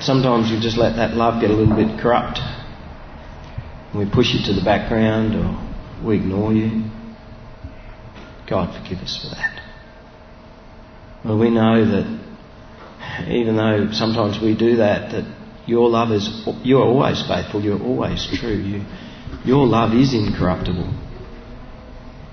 Sometimes 0.00 0.50
we 0.50 0.60
just 0.60 0.76
let 0.76 0.96
that 0.96 1.14
love 1.14 1.40
get 1.40 1.50
a 1.50 1.54
little 1.54 1.74
bit 1.74 1.98
corrupt. 1.98 2.38
We 3.94 4.04
push 4.04 4.34
you 4.34 4.44
to 4.44 4.52
the 4.52 4.62
background 4.62 5.34
or 5.34 6.06
we 6.06 6.16
ignore 6.16 6.52
you. 6.52 6.84
God, 8.46 8.76
forgive 8.76 8.98
us 8.98 9.16
for 9.22 9.34
that. 9.34 9.62
Well, 11.24 11.38
we 11.38 11.48
know 11.48 11.82
that 11.82 12.25
even 13.28 13.56
though 13.56 13.92
sometimes 13.92 14.40
we 14.40 14.56
do 14.56 14.76
that, 14.76 15.12
that 15.12 15.24
your 15.66 15.88
love 15.88 16.12
is, 16.12 16.46
you're 16.62 16.82
always 16.84 17.26
faithful, 17.26 17.60
you're 17.62 17.82
always 17.82 18.26
true. 18.38 18.56
You, 18.56 18.84
your 19.44 19.66
love 19.66 19.94
is 19.94 20.14
incorruptible. 20.14 20.92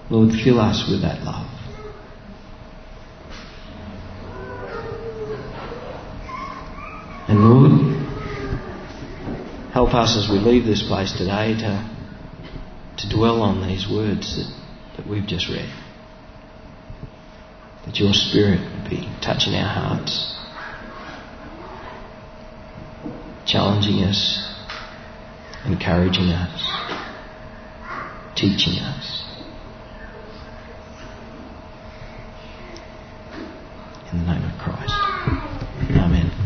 Lord, 0.10 0.32
fill 0.44 0.60
us 0.60 0.88
with 0.90 1.02
that 1.02 1.24
love. 1.24 1.50
And 7.28 7.40
Lord, 7.40 7.72
help 9.72 9.94
us 9.94 10.18
as 10.18 10.30
we 10.30 10.38
leave 10.38 10.66
this 10.66 10.84
place 10.84 11.12
today 11.14 11.56
to, 11.58 11.90
to 12.98 13.10
dwell 13.10 13.42
on 13.42 13.68
these 13.68 13.88
words 13.90 14.36
that, 14.36 14.98
that 14.98 15.08
we've 15.10 15.26
just 15.26 15.48
read. 15.50 15.74
That 17.86 17.98
your 17.98 18.14
Spirit 18.14 18.60
would 18.60 18.90
be 18.90 19.10
touching 19.22 19.56
our 19.56 19.74
hearts. 19.74 20.33
Challenging 23.46 24.04
us, 24.04 24.50
encouraging 25.66 26.30
us, 26.32 26.82
teaching 28.36 28.80
us. 28.80 29.23